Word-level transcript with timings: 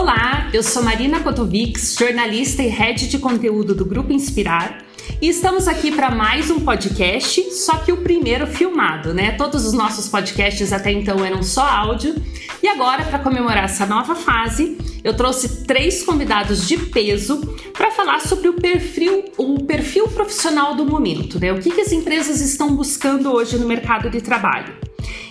Olá, 0.00 0.48
eu 0.54 0.62
sou 0.62 0.82
Marina 0.82 1.20
Kotovics, 1.20 1.94
jornalista 1.94 2.62
e 2.62 2.68
head 2.68 3.06
de 3.06 3.18
conteúdo 3.18 3.74
do 3.74 3.84
Grupo 3.84 4.10
Inspirar. 4.14 4.82
E 5.20 5.28
estamos 5.28 5.68
aqui 5.68 5.92
para 5.92 6.10
mais 6.10 6.50
um 6.50 6.60
podcast, 6.60 7.52
só 7.52 7.76
que 7.76 7.92
o 7.92 7.98
primeiro 7.98 8.46
filmado, 8.46 9.12
né? 9.12 9.32
Todos 9.32 9.66
os 9.66 9.74
nossos 9.74 10.08
podcasts 10.08 10.72
até 10.72 10.90
então 10.90 11.22
eram 11.22 11.42
só 11.42 11.66
áudio. 11.66 12.14
E 12.62 12.66
agora, 12.66 13.04
para 13.04 13.18
comemorar 13.18 13.64
essa 13.64 13.84
nova 13.84 14.14
fase, 14.14 14.78
eu 15.04 15.14
trouxe 15.14 15.66
três 15.66 16.02
convidados 16.02 16.66
de 16.66 16.78
peso 16.78 17.36
para 17.74 17.90
falar 17.90 18.20
sobre 18.20 18.48
o 18.48 18.54
perfil, 18.54 19.26
o 19.36 19.64
perfil 19.66 20.08
profissional 20.08 20.74
do 20.74 20.86
momento, 20.86 21.38
né? 21.38 21.52
O 21.52 21.60
que, 21.60 21.70
que 21.70 21.82
as 21.82 21.92
empresas 21.92 22.40
estão 22.40 22.74
buscando 22.74 23.30
hoje 23.30 23.58
no 23.58 23.68
mercado 23.68 24.08
de 24.08 24.22
trabalho. 24.22 24.72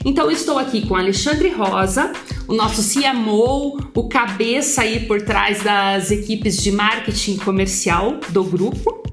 Então 0.05 0.31
estou 0.31 0.57
aqui 0.57 0.87
com 0.87 0.95
Alexandre 0.95 1.49
Rosa, 1.49 2.11
o 2.47 2.53
nosso 2.53 2.81
CMO, 2.81 3.77
o 3.93 4.07
cabeça 4.07 4.81
aí 4.81 5.01
por 5.01 5.21
trás 5.21 5.61
das 5.61 6.09
equipes 6.09 6.57
de 6.57 6.71
marketing 6.71 7.37
comercial 7.37 8.19
do 8.29 8.43
grupo. 8.43 9.03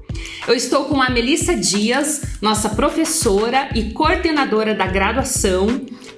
Eu 0.47 0.55
estou 0.55 0.85
com 0.85 1.01
a 1.01 1.09
Melissa 1.09 1.55
Dias, 1.55 2.21
nossa 2.41 2.69
professora 2.69 3.69
e 3.75 3.91
coordenadora 3.91 4.73
da 4.73 4.87
graduação, 4.87 5.67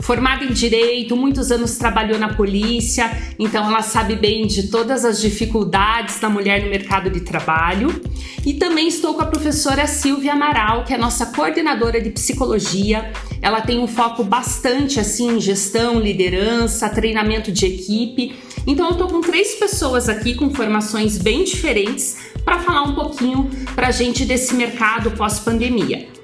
formada 0.01 0.43
em 0.43 0.53
direito, 0.53 1.15
muitos 1.15 1.51
anos 1.51 1.77
trabalhou 1.77 2.17
na 2.17 2.33
polícia, 2.33 3.11
então 3.37 3.65
ela 3.65 3.81
sabe 3.81 4.15
bem 4.15 4.47
de 4.47 4.69
todas 4.69 5.05
as 5.05 5.21
dificuldades 5.21 6.19
da 6.19 6.29
mulher 6.29 6.63
no 6.63 6.69
mercado 6.69 7.09
de 7.09 7.21
trabalho. 7.21 8.01
E 8.45 8.53
também 8.53 8.87
estou 8.87 9.13
com 9.13 9.21
a 9.21 9.25
professora 9.25 9.85
Silvia 9.85 10.33
Amaral, 10.33 10.85
que 10.85 10.93
é 10.93 10.97
nossa 10.97 11.27
coordenadora 11.27 12.01
de 12.01 12.09
psicologia. 12.09 13.11
Ela 13.41 13.61
tem 13.61 13.79
um 13.79 13.87
foco 13.87 14.23
bastante 14.23 14.99
assim 14.99 15.35
em 15.35 15.41
gestão, 15.41 15.99
liderança, 15.99 16.89
treinamento 16.89 17.51
de 17.51 17.65
equipe. 17.65 18.35
Então 18.65 18.85
eu 18.87 18.93
estou 18.93 19.07
com 19.07 19.21
três 19.21 19.55
pessoas 19.55 20.07
aqui 20.07 20.35
com 20.35 20.53
formações 20.53 21.17
bem 21.17 21.43
diferentes 21.43 22.17
para 22.45 22.59
falar 22.59 22.83
um 22.83 22.95
pouquinho 22.95 23.49
para 23.75 23.87
a 23.87 23.91
gente 23.91 24.25
desse 24.25 24.55
mercado 24.55 25.11
pós-pandemia. 25.11 26.18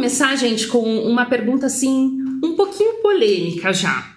Começar, 0.00 0.34
gente, 0.34 0.66
com 0.66 0.82
uma 1.00 1.26
pergunta 1.26 1.66
assim, 1.66 2.24
um 2.42 2.54
pouquinho 2.56 3.02
polêmica 3.02 3.70
já. 3.70 4.16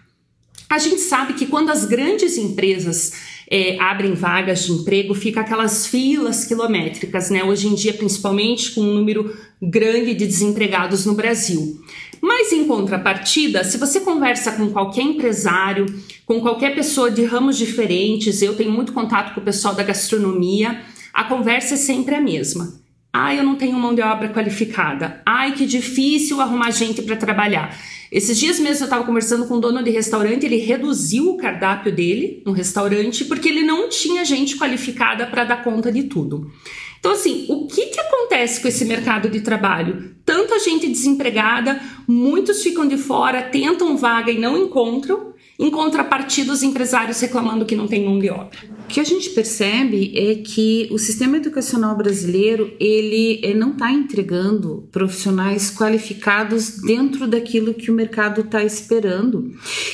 A 0.70 0.78
gente 0.78 1.02
sabe 1.02 1.34
que 1.34 1.46
quando 1.46 1.72
as 1.72 1.84
grandes 1.84 2.38
empresas 2.38 3.12
é, 3.52 3.78
abrem 3.82 4.14
vagas 4.14 4.64
de 4.64 4.72
emprego, 4.72 5.14
fica 5.14 5.42
aquelas 5.42 5.86
filas 5.86 6.46
quilométricas, 6.46 7.30
né? 7.30 7.44
Hoje 7.44 7.68
em 7.68 7.76
dia, 7.76 7.94
principalmente 7.94 8.72
com 8.72 8.80
um 8.80 8.94
número 8.94 9.38
grande 9.62 10.14
de 10.14 10.26
desempregados 10.26 11.06
no 11.06 11.16
Brasil. 11.16 11.78
Mas 12.22 12.54
em 12.54 12.66
contrapartida, 12.66 13.66
se 13.66 13.78
você 13.78 14.00
conversa 14.00 14.54
com 14.54 14.70
qualquer 14.70 15.02
empresário, 15.02 15.86
com 16.26 16.40
qualquer 16.40 16.74
pessoa 16.74 17.12
de 17.12 17.26
ramos 17.26 17.58
diferentes, 17.58 18.42
eu 18.42 18.56
tenho 18.56 18.72
muito 18.72 18.94
contato 18.94 19.34
com 19.34 19.42
o 19.42 19.44
pessoal 19.44 19.76
da 19.76 19.84
gastronomia, 19.84 20.82
a 21.14 21.26
conversa 21.26 21.74
é 21.74 21.78
sempre 21.78 22.16
a 22.16 22.22
mesma. 22.22 22.82
Ai, 23.16 23.38
eu 23.38 23.44
não 23.44 23.56
tenho 23.56 23.78
mão 23.78 23.94
de 23.94 24.02
obra 24.02 24.30
qualificada. 24.30 25.22
Ai, 25.24 25.52
que 25.54 25.68
difícil 25.68 26.42
arrumar 26.42 26.72
gente 26.72 27.00
para 27.04 27.16
trabalhar. 27.16 27.78
Esses 28.12 28.40
dias 28.40 28.60
mesmo 28.60 28.84
eu 28.84 28.86
estava 28.86 29.04
conversando 29.04 29.48
com 29.48 29.56
um 29.56 29.60
dono 29.60 29.84
de 29.84 29.92
restaurante, 29.92 30.46
ele 30.46 30.58
reduziu 30.58 31.30
o 31.30 31.38
cardápio 31.38 31.92
dele 31.92 32.42
no 32.44 32.52
restaurante 32.52 33.26
porque 33.26 33.50
ele 33.50 33.62
não 33.62 33.88
tinha 33.88 34.26
gente 34.26 34.58
qualificada 34.58 35.28
para 35.28 35.44
dar 35.44 35.64
conta 35.64 35.92
de 35.92 36.04
tudo. 36.04 36.52
Então, 37.00 37.12
assim, 37.12 37.46
o 37.50 37.68
que, 37.68 37.88
que 37.88 38.00
acontece 38.00 38.62
com 38.62 38.68
esse 38.68 38.86
mercado 38.86 39.30
de 39.30 39.42
trabalho? 39.42 40.16
Tanta 40.26 40.58
gente 40.60 40.88
desempregada, 40.88 41.82
muitos 42.08 42.64
ficam 42.64 42.88
de 42.88 42.98
fora, 42.98 43.44
tentam 43.44 43.98
vaga 43.98 44.32
e 44.32 44.40
não 44.40 44.58
encontram, 44.58 45.33
em 45.60 45.70
contrapartida, 45.70 46.52
os 46.52 46.64
empresários 46.64 47.20
reclamando 47.20 47.66
que 47.66 47.76
não 47.76 47.88
tem 47.88 48.04
mão 48.04 48.18
de 48.18 48.30
obra. 48.30 48.58
O 48.86 48.88
que 48.88 49.00
a 49.00 49.04
gente 49.04 49.30
percebe 49.30 50.12
é 50.16 50.36
que 50.36 50.88
o 50.92 50.98
sistema 50.98 51.38
educacional 51.38 51.96
brasileiro 51.96 52.74
ele 52.80 53.40
eh, 53.44 53.54
não 53.54 53.72
está 53.72 53.92
entregando 53.92 54.88
profissionais 54.92 55.70
qualificados 55.70 56.80
dentro 56.82 57.28
daquilo 57.28 57.74
que 57.74 57.92
o 57.92 57.94
mercado 57.94 58.42
está 58.42 58.64
esperando. 58.64 59.52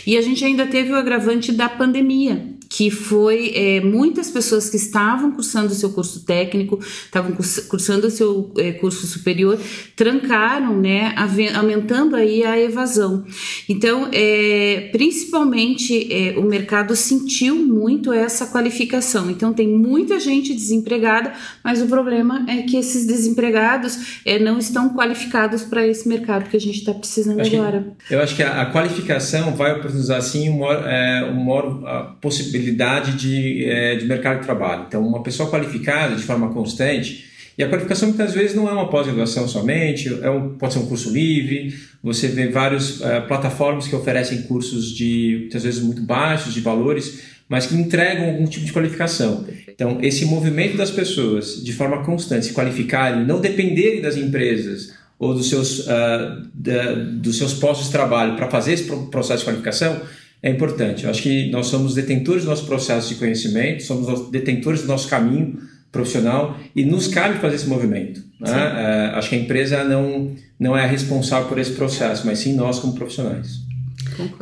E 0.08 0.18
a 0.18 0.22
gente 0.22 0.44
ainda 0.46 0.66
teve 0.66 0.92
o 0.92 0.96
agravante 0.96 1.52
da 1.52 1.68
pandemia 1.68 2.59
que 2.80 2.90
foi 2.90 3.52
é, 3.56 3.82
muitas 3.82 4.32
pessoas 4.32 4.70
que 4.70 4.78
estavam 4.78 5.34
cursando 5.34 5.74
o 5.74 5.76
seu 5.76 5.90
curso 5.90 6.24
técnico, 6.24 6.80
estavam 6.82 7.34
cursando 7.68 8.08
o 8.08 8.10
seu 8.10 8.54
é, 8.58 8.72
curso 8.72 9.06
superior, 9.06 9.60
trancaram, 9.98 10.80
né, 10.80 11.14
aumentando 11.58 12.16
aí 12.16 12.42
a 12.46 12.58
evasão. 12.58 13.26
Então, 13.68 14.08
é, 14.14 14.88
principalmente 14.94 16.08
é, 16.10 16.40
o 16.40 16.44
mercado 16.44 16.96
sentiu 16.96 17.54
muito 17.54 18.14
essa 18.14 18.48
qualificação. 18.48 19.30
Então, 19.30 19.52
tem 19.52 19.68
muita 19.68 20.18
gente 20.18 20.54
desempregada, 20.54 21.34
mas 21.62 21.82
o 21.82 21.86
problema 21.86 22.46
é 22.48 22.62
que 22.62 22.78
esses 22.78 23.06
desempregados 23.06 24.22
é, 24.26 24.40
não 24.40 24.58
estão 24.58 24.94
qualificados 24.94 25.64
para 25.64 25.86
esse 25.86 26.08
mercado 26.08 26.50
que 26.50 26.56
a 26.56 26.62
gente 26.62 26.80
está 26.80 26.94
precisando 26.94 27.42
acho 27.42 27.54
agora. 27.58 27.92
Que, 28.08 28.16
eu 28.16 28.22
acho 28.22 28.38
que 28.38 28.44
a, 28.44 28.62
a 28.62 28.66
qualificação 28.68 29.54
vai 29.54 29.74
oportunizar, 29.74 30.22
sim, 30.22 30.48
uma, 30.48 30.72
é, 30.90 31.26
uma 31.26 32.16
possibilidade 32.22 32.69
de, 32.76 33.66
é, 33.66 33.96
de 33.96 34.06
mercado 34.06 34.40
de 34.40 34.46
trabalho. 34.46 34.86
Então, 34.88 35.06
uma 35.06 35.24
pessoa 35.24 35.50
qualificada 35.50 36.16
de 36.16 36.24
forma 36.24 36.50
constante, 36.54 37.30
e 37.58 37.64
a 37.64 37.68
qualificação 37.68 38.08
muitas 38.08 38.34
vezes 38.34 38.56
não 38.56 38.70
é 38.70 38.72
uma 38.72 38.90
pós-graduação 38.90 39.46
somente, 39.48 40.08
é 40.22 40.30
um, 40.30 40.52
pode 40.52 40.74
ser 40.74 40.80
um 40.80 40.86
curso 40.86 41.12
livre, 41.12 41.74
você 42.02 42.30
vê 42.30 42.48
várias 42.48 43.02
é, 43.02 43.20
plataformas 43.20 43.86
que 43.86 43.96
oferecem 43.96 44.44
cursos 44.44 44.96
de, 44.96 45.40
muitas 45.42 45.64
vezes, 45.64 45.84
muito 45.84 46.02
baixos, 46.02 46.54
de 46.54 46.62
valores, 46.62 47.22
mas 47.50 47.66
que 47.66 47.76
entregam 47.76 48.30
algum 48.30 48.46
tipo 48.46 48.66
de 48.66 48.72
qualificação. 48.72 49.46
Então, 49.68 49.98
esse 50.02 50.24
movimento 50.24 50.78
das 50.78 50.92
pessoas, 50.92 51.62
de 51.64 51.74
forma 51.74 52.04
constante, 52.04 52.46
se 52.46 52.54
qualificarem, 52.54 53.26
não 53.26 53.42
dependerem 53.42 54.02
das 54.02 54.16
empresas 54.16 54.94
ou 55.18 55.34
dos 55.34 55.50
seus, 55.50 55.80
uh, 55.80 56.48
da, 56.54 56.94
dos 56.94 57.38
seus 57.38 57.54
postos 57.56 57.88
de 57.88 57.92
trabalho 57.92 58.38
para 58.38 58.48
fazer 58.48 58.74
esse 58.74 58.84
processo 59.12 59.40
de 59.40 59.46
qualificação, 59.46 60.00
é 60.42 60.50
importante. 60.50 61.04
Eu 61.04 61.10
acho 61.10 61.22
que 61.22 61.50
nós 61.50 61.68
somos 61.68 61.94
detentores 61.94 62.44
do 62.44 62.50
nosso 62.50 62.66
processo 62.66 63.10
de 63.10 63.16
conhecimento, 63.16 63.84
somos 63.84 64.30
detentores 64.30 64.82
do 64.82 64.88
nosso 64.88 65.08
caminho 65.08 65.60
profissional 65.92 66.58
e 66.76 66.86
nos 66.86 67.08
cabe 67.08 67.40
fazer 67.40 67.56
esse 67.56 67.68
movimento. 67.68 68.22
Né? 68.40 68.52
É, 68.52 69.18
acho 69.18 69.30
que 69.30 69.36
a 69.36 69.40
empresa 69.40 69.84
não, 69.84 70.36
não 70.60 70.78
é 70.78 70.86
responsável 70.86 71.48
por 71.48 71.58
esse 71.58 71.72
processo, 71.72 72.26
mas 72.26 72.40
sim 72.40 72.54
nós 72.54 72.80
como 72.80 72.94
profissionais. 72.94 73.68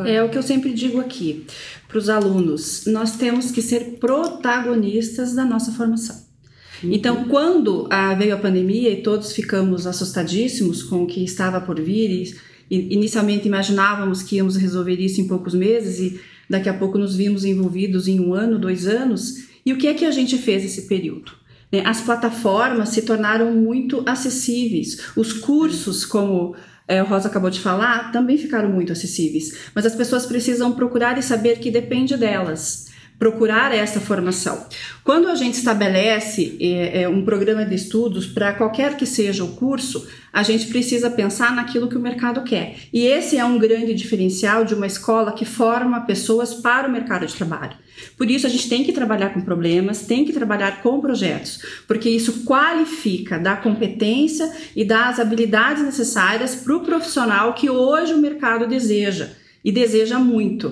É 0.06 0.24
o 0.24 0.30
que 0.30 0.38
eu 0.38 0.44
sempre 0.44 0.74
digo 0.74 1.00
aqui 1.00 1.46
para 1.88 1.98
os 1.98 2.10
alunos: 2.10 2.84
nós 2.88 3.16
temos 3.16 3.52
que 3.52 3.62
ser 3.62 3.98
protagonistas 4.00 5.34
da 5.34 5.46
nossa 5.46 5.72
formação. 5.72 6.16
Uhum. 6.84 6.92
Então, 6.92 7.26
quando 7.26 7.88
ah, 7.90 8.14
veio 8.14 8.36
a 8.36 8.38
pandemia 8.38 8.92
e 8.92 9.02
todos 9.02 9.34
ficamos 9.34 9.88
assustadíssimos 9.88 10.84
com 10.84 11.04
o 11.04 11.08
que 11.08 11.24
estava 11.24 11.60
por 11.62 11.80
vir 11.82 12.10
e 12.10 12.36
Inicialmente 12.70 13.48
imaginávamos 13.48 14.22
que 14.22 14.36
íamos 14.36 14.56
resolver 14.56 15.00
isso 15.00 15.22
em 15.22 15.28
poucos 15.28 15.54
meses 15.54 16.00
e 16.00 16.20
daqui 16.50 16.70
a 16.70 16.74
pouco 16.74 16.98
nos 16.98 17.16
vimos 17.16 17.46
envolvidos 17.46 18.08
em 18.08 18.20
um 18.20 18.34
ano, 18.34 18.60
dois 18.60 18.88
anos. 18.88 19.48
E 19.66 19.74
o 19.74 19.78
que 19.78 19.88
é 19.88 19.94
que 19.94 20.06
a 20.06 20.12
gente 20.12 20.38
fez 20.38 20.64
esse 20.66 20.88
período? 20.88 21.32
Né, 21.72 21.82
as 21.86 22.02
plataformas 22.02 22.90
se 22.90 23.02
tornaram 23.02 23.54
muito 23.54 24.02
acessíveis, 24.06 25.10
os 25.16 25.34
cursos, 25.34 26.06
como 26.06 26.56
é, 26.88 27.04
o 27.04 27.06
Rosa 27.06 27.28
acabou 27.28 27.50
de 27.50 27.60
falar, 27.60 28.12
também 28.12 28.38
ficaram 28.38 28.70
muito 28.70 28.94
acessíveis, 28.94 29.54
mas 29.76 29.86
as 29.86 29.94
pessoas 29.94 30.26
precisam 30.26 30.72
procurar 30.72 31.18
e 31.18 31.22
saber 31.22 31.60
que 31.60 31.70
depende 31.70 32.16
delas 32.16 32.88
procurar 33.20 33.74
essa 33.74 34.00
formação. 34.00 34.66
Quando 35.04 35.28
a 35.28 35.36
gente 35.36 35.56
estabelece 35.56 36.58
é, 36.60 37.02
é, 37.02 37.10
um 37.10 37.26
programa 37.26 37.66
de 37.66 37.76
estudos 37.76 38.28
para 38.28 38.54
qualquer 38.54 38.96
que 38.96 39.06
seja 39.06 39.44
o 39.44 39.54
curso, 39.54 40.08
a 40.32 40.44
gente 40.44 40.68
precisa 40.68 41.10
pensar 41.10 41.56
naquilo 41.56 41.90
que 41.90 41.98
o 41.98 42.02
mercado 42.02 42.44
quer. 42.44 42.76
E 42.94 43.06
esse 43.06 43.38
é 43.38 43.44
um 43.44 43.58
grande 43.58 43.94
diferencial 43.94 44.64
de 44.64 44.76
uma 44.76 44.86
escola 44.86 45.32
que 45.32 45.46
forma 45.46 46.02
pessoas 46.02 46.54
para 46.54 46.88
o 46.88 46.92
mercado 46.92 47.26
de 47.26 47.34
trabalho. 47.34 47.76
Por 48.16 48.30
isso, 48.30 48.46
a 48.46 48.50
gente 48.50 48.70
tem 48.70 48.84
que 48.84 48.94
trabalhar 48.94 49.34
com 49.34 49.42
problemas, 49.42 50.06
tem 50.06 50.24
que 50.24 50.32
trabalhar 50.32 50.84
com 50.84 51.02
projetos, 51.02 51.60
porque 51.88 52.08
isso 52.08 52.44
qualifica, 52.44 53.40
dá 53.40 53.56
competência 53.56 54.52
e 54.76 54.86
dá 54.86 55.10
as 55.10 55.20
habilidades 55.20 55.84
necessárias 55.84 56.54
para 56.54 56.76
o 56.76 56.82
profissional 56.82 57.54
que 57.54 57.70
hoje 57.70 58.14
o 58.14 58.20
mercado 58.20 58.68
deseja 58.68 59.30
e 59.66 59.72
deseja 59.72 60.20
muito. 60.20 60.72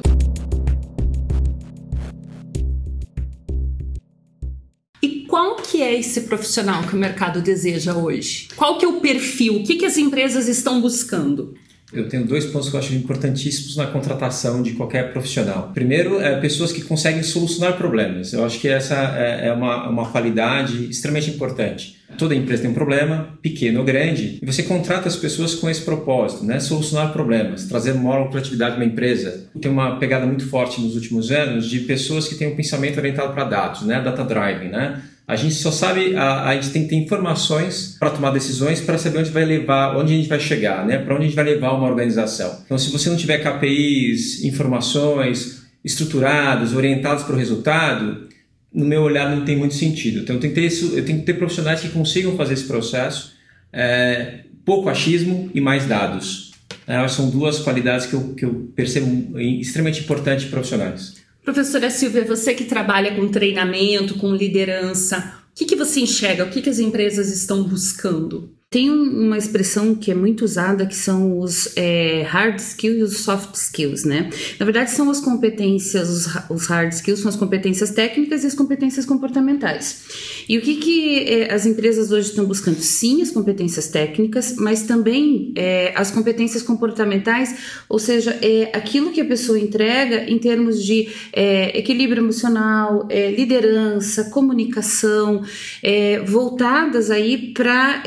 Qual 5.35 5.57
que 5.57 5.81
é 5.81 5.93
esse 5.93 6.21
profissional 6.21 6.83
que 6.83 6.95
o 6.95 6.97
mercado 6.97 7.41
deseja 7.41 7.93
hoje? 7.93 8.47
Qual 8.55 8.77
que 8.77 8.85
é 8.85 8.87
o 8.87 9.01
perfil? 9.01 9.57
O 9.57 9.63
que, 9.65 9.75
que 9.75 9.85
as 9.85 9.97
empresas 9.97 10.47
estão 10.47 10.79
buscando? 10.79 11.53
Eu 11.91 12.07
tenho 12.07 12.25
dois 12.25 12.45
pontos 12.45 12.69
que 12.69 12.75
eu 12.77 12.79
acho 12.79 12.93
importantíssimos 12.93 13.75
na 13.75 13.85
contratação 13.87 14.63
de 14.63 14.71
qualquer 14.71 15.11
profissional. 15.11 15.71
Primeiro, 15.73 16.21
é 16.21 16.39
pessoas 16.39 16.71
que 16.71 16.81
conseguem 16.81 17.21
solucionar 17.21 17.75
problemas. 17.75 18.31
Eu 18.31 18.45
acho 18.45 18.61
que 18.61 18.69
essa 18.69 18.95
é, 18.95 19.47
é 19.47 19.51
uma, 19.51 19.89
uma 19.89 20.09
qualidade 20.09 20.89
extremamente 20.89 21.31
importante. 21.31 21.97
Toda 22.17 22.33
empresa 22.33 22.61
tem 22.61 22.71
um 22.71 22.73
problema, 22.73 23.37
pequeno 23.41 23.79
ou 23.79 23.85
grande, 23.85 24.39
e 24.41 24.45
você 24.45 24.63
contrata 24.63 25.09
as 25.09 25.17
pessoas 25.17 25.53
com 25.53 25.69
esse 25.69 25.81
propósito, 25.81 26.45
né? 26.45 26.61
Solucionar 26.61 27.11
problemas, 27.11 27.65
trazer 27.65 27.93
maior 27.93 28.23
lucratividade 28.23 28.77
uma 28.77 28.85
empresa. 28.85 29.49
Tem 29.59 29.69
uma 29.69 29.99
pegada 29.99 30.25
muito 30.25 30.47
forte 30.47 30.79
nos 30.79 30.95
últimos 30.95 31.29
anos 31.29 31.69
de 31.69 31.79
pessoas 31.79 32.25
que 32.25 32.35
têm 32.35 32.47
um 32.47 32.55
pensamento 32.55 32.97
orientado 32.97 33.33
para 33.33 33.43
dados, 33.43 33.81
né? 33.81 33.99
Data 33.99 34.23
driving, 34.23 34.69
né? 34.69 35.01
A 35.27 35.35
gente 35.35 35.55
só 35.55 35.71
sabe, 35.71 36.15
a, 36.15 36.49
a 36.49 36.53
gente 36.55 36.69
tem 36.69 36.83
que 36.83 36.89
ter 36.89 36.95
informações 36.95 37.95
para 37.99 38.11
tomar 38.11 38.31
decisões 38.31 38.79
para 38.79 38.97
saber 38.97 39.19
onde 39.19 39.31
vai 39.31 39.43
levar, 39.43 39.97
onde 39.97 40.13
a 40.13 40.15
gente 40.15 40.29
vai 40.29 40.39
chegar, 40.39 40.85
né? 40.85 40.99
Para 40.99 41.15
onde 41.15 41.23
a 41.23 41.27
gente 41.27 41.35
vai 41.35 41.45
levar 41.45 41.71
uma 41.71 41.87
organização. 41.87 42.61
Então, 42.63 42.77
se 42.77 42.91
você 42.91 43.09
não 43.09 43.17
tiver 43.17 43.39
KPIs, 43.39 44.43
informações 44.43 45.65
estruturadas, 45.83 46.75
orientadas 46.75 47.23
para 47.23 47.33
o 47.33 47.37
resultado, 47.37 48.27
no 48.71 48.85
meu 48.85 49.01
olhar 49.01 49.35
não 49.35 49.43
tem 49.43 49.57
muito 49.57 49.73
sentido. 49.73 50.19
Então, 50.19 50.35
eu 50.35 50.39
tenho 50.39 50.53
que 50.53 50.61
ter, 50.61 50.67
isso, 50.67 50.95
eu 50.95 51.03
tenho 51.03 51.19
que 51.19 51.25
ter 51.25 51.33
profissionais 51.33 51.81
que 51.81 51.89
consigam 51.89 52.37
fazer 52.37 52.53
esse 52.53 52.65
processo, 52.65 53.33
é, 53.73 54.41
pouco 54.63 54.89
achismo 54.89 55.49
e 55.55 55.61
mais 55.61 55.87
dados. 55.87 56.51
É, 56.85 57.07
são 57.07 57.31
duas 57.31 57.57
qualidades 57.59 58.05
que 58.05 58.13
eu, 58.13 58.35
que 58.35 58.45
eu 58.45 58.71
percebo 58.75 59.39
extremamente 59.39 60.01
importantes 60.01 60.45
profissionais. 60.45 61.24
Professora 61.45 61.91
Silvia, 61.91 62.25
você 62.25 62.55
que 62.55 62.65
trabalha 62.65 63.15
com 63.15 63.29
treinamento, 63.29 64.17
com 64.17 64.33
liderança, 64.33 65.43
o 65.51 65.55
que, 65.55 65.65
que 65.65 65.75
você 65.75 65.99
enxerga? 66.01 66.43
O 66.43 66.49
que, 66.49 66.59
que 66.59 66.71
as 66.71 66.79
empresas 66.79 67.29
estão 67.29 67.63
buscando? 67.63 68.54
Tem 68.75 68.91
uma 68.91 69.37
expressão 69.37 69.95
que 69.95 70.11
é 70.11 70.13
muito 70.13 70.43
usada 70.43 70.85
que 70.85 70.97
são 70.97 71.39
os 71.39 71.71
é, 71.77 72.23
hard 72.23 72.59
skills 72.59 72.97
e 72.97 73.03
os 73.03 73.19
soft 73.19 73.55
skills, 73.55 74.03
né? 74.03 74.29
Na 74.59 74.65
verdade, 74.65 74.91
são 74.91 75.09
as 75.09 75.21
competências, 75.21 76.09
os, 76.09 76.27
os, 76.49 76.67
hard 76.67 76.91
skills 76.91 77.21
são 77.21 77.29
as 77.29 77.37
competências 77.37 77.91
técnicas 77.91 78.43
e 78.43 78.47
as 78.47 78.53
competências 78.53 79.05
comportamentais. 79.05 80.03
E 80.49 80.57
o 80.57 80.61
que, 80.61 80.75
que 80.75 81.19
é, 81.19 81.53
as 81.53 81.65
empresas 81.65 82.11
hoje 82.11 82.31
estão 82.31 82.43
buscando? 82.43 82.81
Sim, 82.81 83.21
as 83.21 83.31
competências 83.31 83.87
técnicas, 83.87 84.57
mas 84.57 84.83
também 84.83 85.53
é, 85.55 85.93
as 85.95 86.11
competências 86.11 86.61
comportamentais, 86.61 87.55
ou 87.87 87.97
seja, 87.97 88.37
é 88.41 88.71
aquilo 88.73 89.11
que 89.11 89.21
a 89.21 89.25
pessoa 89.25 89.57
entrega 89.57 90.29
em 90.29 90.37
termos 90.37 90.83
de 90.83 91.07
é, 91.31 91.79
equilíbrio 91.79 92.21
emocional, 92.21 93.07
é, 93.09 93.31
liderança, 93.31 94.25
comunicação, 94.31 95.45
é, 95.81 96.19
voltadas 96.19 97.09
aí 97.09 97.53
para 97.53 98.03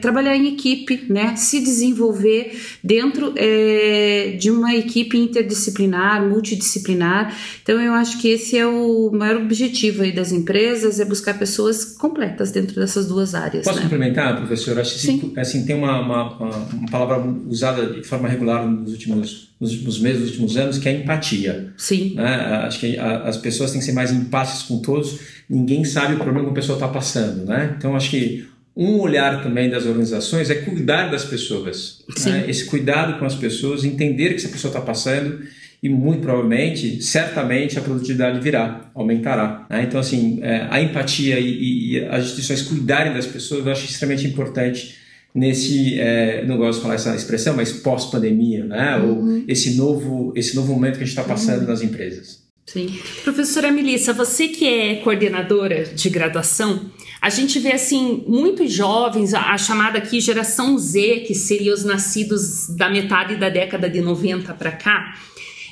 trabalhar 0.00 0.36
em 0.36 0.48
equipe, 0.48 1.06
né? 1.08 1.36
Se 1.36 1.60
desenvolver 1.60 2.58
dentro 2.82 3.32
é, 3.36 4.36
de 4.38 4.50
uma 4.50 4.74
equipe 4.74 5.16
interdisciplinar, 5.16 6.26
multidisciplinar. 6.26 7.34
Então 7.62 7.80
eu 7.80 7.92
acho 7.92 8.20
que 8.20 8.28
esse 8.28 8.56
é 8.56 8.66
o 8.66 9.10
maior 9.12 9.40
objetivo 9.40 10.02
aí 10.02 10.12
das 10.12 10.32
empresas, 10.32 11.00
é 11.00 11.04
buscar 11.04 11.38
pessoas 11.38 11.84
completas 11.84 12.50
dentro 12.50 12.74
dessas 12.76 13.06
duas 13.06 13.34
áreas. 13.34 13.64
Posso 13.64 13.78
né? 13.78 13.84
complementar, 13.84 14.36
professor? 14.36 14.78
Acho 14.78 14.94
que 14.94 15.00
Sim. 15.00 15.32
assim, 15.36 15.64
tem 15.64 15.76
uma, 15.76 16.00
uma, 16.00 16.36
uma 16.36 16.90
palavra 16.90 17.18
usada 17.48 17.86
de 17.86 18.02
forma 18.02 18.28
regular 18.28 18.66
nos 18.66 18.92
últimos 18.92 19.54
nos 19.60 19.72
últimos 19.72 20.00
meses, 20.00 20.20
nos 20.20 20.30
últimos 20.30 20.56
anos, 20.56 20.78
que 20.78 20.88
é 20.88 20.92
a 20.92 20.94
empatia. 20.96 21.72
Sim. 21.76 22.14
Né? 22.16 22.34
Acho 22.66 22.80
que 22.80 22.98
as 22.98 23.36
pessoas 23.36 23.70
têm 23.70 23.80
que 23.80 23.86
ser 23.86 23.92
mais 23.92 24.12
empáticas 24.12 24.62
com 24.62 24.80
todos. 24.80 25.18
Ninguém 25.48 25.84
sabe 25.84 26.14
o 26.14 26.18
problema 26.18 26.46
que 26.46 26.50
a 26.50 26.54
pessoa 26.54 26.76
está 26.76 26.88
passando, 26.88 27.46
né? 27.46 27.74
Então, 27.76 27.94
acho 27.96 28.10
que 28.10 28.46
um 28.76 28.98
olhar 28.98 29.42
também 29.42 29.70
das 29.70 29.86
organizações 29.86 30.50
é 30.50 30.56
cuidar 30.56 31.08
das 31.08 31.24
pessoas. 31.24 32.02
Né? 32.24 32.44
Esse 32.48 32.64
cuidado 32.66 33.18
com 33.18 33.24
as 33.24 33.34
pessoas, 33.34 33.84
entender 33.84 34.26
o 34.26 34.30
que 34.30 34.36
essa 34.36 34.48
pessoa 34.48 34.70
está 34.70 34.80
passando 34.80 35.42
e 35.82 35.88
muito 35.88 36.22
provavelmente, 36.22 37.02
certamente, 37.02 37.78
a 37.78 37.82
produtividade 37.82 38.40
virá, 38.40 38.90
aumentará. 38.94 39.66
Né? 39.68 39.84
Então, 39.86 40.00
assim, 40.00 40.40
é, 40.42 40.66
a 40.70 40.80
empatia 40.80 41.38
e, 41.38 41.98
e, 41.98 42.04
as 42.06 42.24
instituições 42.24 42.62
cuidarem 42.62 43.12
das 43.12 43.26
pessoas 43.26 43.66
eu 43.66 43.70
acho 43.70 43.84
extremamente 43.84 44.26
importante 44.26 44.96
nesse, 45.34 46.00
é, 46.00 46.44
não 46.46 46.56
gosto 46.56 46.78
de 46.78 46.82
falar 46.82 46.94
essa 46.94 47.14
expressão, 47.14 47.54
mas 47.54 47.72
pós-pandemia, 47.72 48.64
né? 48.64 48.96
Uhum. 48.96 49.36
ou 49.36 49.44
esse 49.48 49.74
novo, 49.74 50.32
esse 50.36 50.56
novo 50.56 50.72
momento 50.72 50.96
que 50.96 51.02
a 51.02 51.06
gente 51.06 51.18
está 51.18 51.24
passando 51.24 51.62
uhum. 51.62 51.68
nas 51.68 51.82
empresas. 51.82 52.43
Sim. 52.66 52.98
Professora 53.22 53.70
Melissa, 53.70 54.12
você 54.12 54.48
que 54.48 54.66
é 54.66 54.96
coordenadora 54.96 55.84
de 55.84 56.08
graduação, 56.08 56.90
a 57.20 57.28
gente 57.28 57.58
vê 57.58 57.72
assim 57.72 58.24
muitos 58.26 58.72
jovens, 58.72 59.34
a, 59.34 59.56
chamada 59.58 59.98
aqui 59.98 60.20
geração 60.20 60.78
Z, 60.78 61.24
que 61.26 61.34
seriam 61.34 61.74
os 61.74 61.84
nascidos 61.84 62.68
da 62.76 62.88
metade 62.88 63.36
da 63.36 63.48
década 63.48 63.88
de 63.88 64.00
90 64.00 64.52
para 64.54 64.72
cá, 64.72 65.14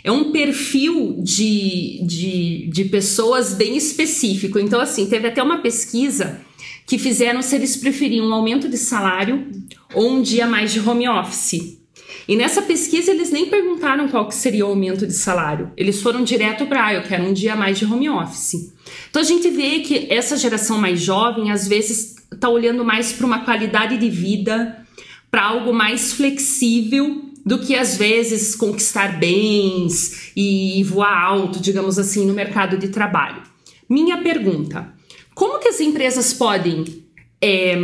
é 0.04 0.10
um 0.10 0.32
perfil 0.32 1.16
de, 1.22 2.00
de, 2.04 2.70
de 2.70 2.84
pessoas 2.86 3.54
bem 3.54 3.76
específico. 3.76 4.58
Então, 4.58 4.80
assim, 4.80 5.06
teve 5.06 5.28
até 5.28 5.42
uma 5.42 5.58
pesquisa 5.58 6.40
que 6.86 6.98
fizeram 6.98 7.40
se 7.40 7.54
eles 7.54 7.76
preferiam 7.76 8.26
um 8.26 8.34
aumento 8.34 8.68
de 8.68 8.76
salário 8.76 9.46
ou 9.94 10.10
um 10.10 10.22
dia 10.22 10.46
mais 10.46 10.72
de 10.72 10.80
home 10.80 11.08
office. 11.08 11.81
E 12.28 12.36
nessa 12.36 12.62
pesquisa 12.62 13.10
eles 13.10 13.30
nem 13.30 13.46
perguntaram 13.46 14.08
qual 14.08 14.28
que 14.28 14.34
seria 14.34 14.66
o 14.66 14.70
aumento 14.70 15.06
de 15.06 15.12
salário. 15.12 15.70
Eles 15.76 16.00
foram 16.00 16.22
direto 16.22 16.66
para, 16.66 16.86
ah, 16.86 16.94
eu 16.94 17.02
quero 17.02 17.24
um 17.24 17.32
dia 17.32 17.56
mais 17.56 17.78
de 17.78 17.84
home 17.84 18.08
office. 18.08 18.72
Então 19.10 19.20
a 19.20 19.24
gente 19.24 19.48
vê 19.50 19.80
que 19.80 20.06
essa 20.10 20.36
geração 20.36 20.78
mais 20.78 21.00
jovem 21.00 21.50
às 21.50 21.66
vezes 21.66 22.16
está 22.32 22.48
olhando 22.48 22.84
mais 22.84 23.12
para 23.12 23.26
uma 23.26 23.44
qualidade 23.44 23.98
de 23.98 24.08
vida, 24.08 24.84
para 25.30 25.44
algo 25.44 25.72
mais 25.72 26.12
flexível 26.12 27.32
do 27.44 27.58
que 27.58 27.74
às 27.74 27.96
vezes 27.96 28.54
conquistar 28.54 29.18
bens 29.18 30.30
e 30.36 30.82
voar 30.84 31.24
alto, 31.24 31.60
digamos 31.60 31.98
assim, 31.98 32.24
no 32.26 32.32
mercado 32.32 32.78
de 32.78 32.88
trabalho. 32.88 33.42
Minha 33.88 34.22
pergunta: 34.22 34.94
como 35.34 35.58
que 35.58 35.68
as 35.68 35.80
empresas 35.80 36.32
podem 36.32 37.01
é, 37.42 37.76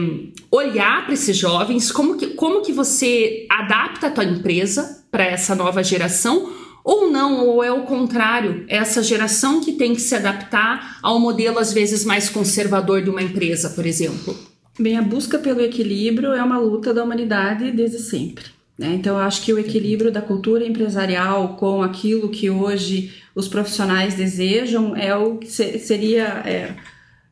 olhar 0.53 1.05
para 1.05 1.15
esses 1.15 1.37
jovens, 1.37 1.91
como 1.91 2.17
que, 2.17 2.29
como 2.29 2.63
que 2.63 2.73
você 2.73 3.47
adapta 3.51 4.07
a 4.07 4.11
tua 4.11 4.25
empresa 4.25 5.05
para 5.11 5.25
essa 5.25 5.55
nova 5.57 5.83
geração, 5.83 6.53
ou 6.85 7.11
não, 7.11 7.45
ou 7.45 7.63
é 7.63 7.73
o 7.73 7.83
contrário, 7.83 8.65
é 8.69 8.77
essa 8.77 9.03
geração 9.03 9.61
que 9.61 9.73
tem 9.73 9.95
que 9.95 10.01
se 10.01 10.15
adaptar 10.15 10.99
ao 11.03 11.19
modelo 11.19 11.59
às 11.59 11.73
vezes 11.73 12.05
mais 12.05 12.31
conservador 12.31 13.03
de 13.03 13.11
uma 13.11 13.23
empresa, 13.23 13.71
por 13.71 13.85
exemplo. 13.85 14.35
Bem, 14.79 14.97
a 14.97 15.03
busca 15.03 15.39
pelo 15.39 15.61
equilíbrio 15.61 16.33
é 16.33 16.43
uma 16.43 16.59
luta 16.59 16.95
da 16.95 17.03
humanidade 17.03 17.73
desde 17.73 17.99
sempre. 17.99 18.45
Né? 18.79 18.95
Então, 18.95 19.17
eu 19.17 19.23
acho 19.23 19.43
que 19.43 19.53
o 19.53 19.59
equilíbrio 19.59 20.13
da 20.13 20.23
cultura 20.23 20.65
empresarial 20.65 21.57
com 21.57 21.83
aquilo 21.83 22.29
que 22.29 22.49
hoje 22.49 23.13
os 23.35 23.49
profissionais 23.49 24.15
desejam 24.15 24.95
é 24.97 25.15
o 25.17 25.37
que 25.37 25.49
seria 25.49 26.43
é, 26.47 26.77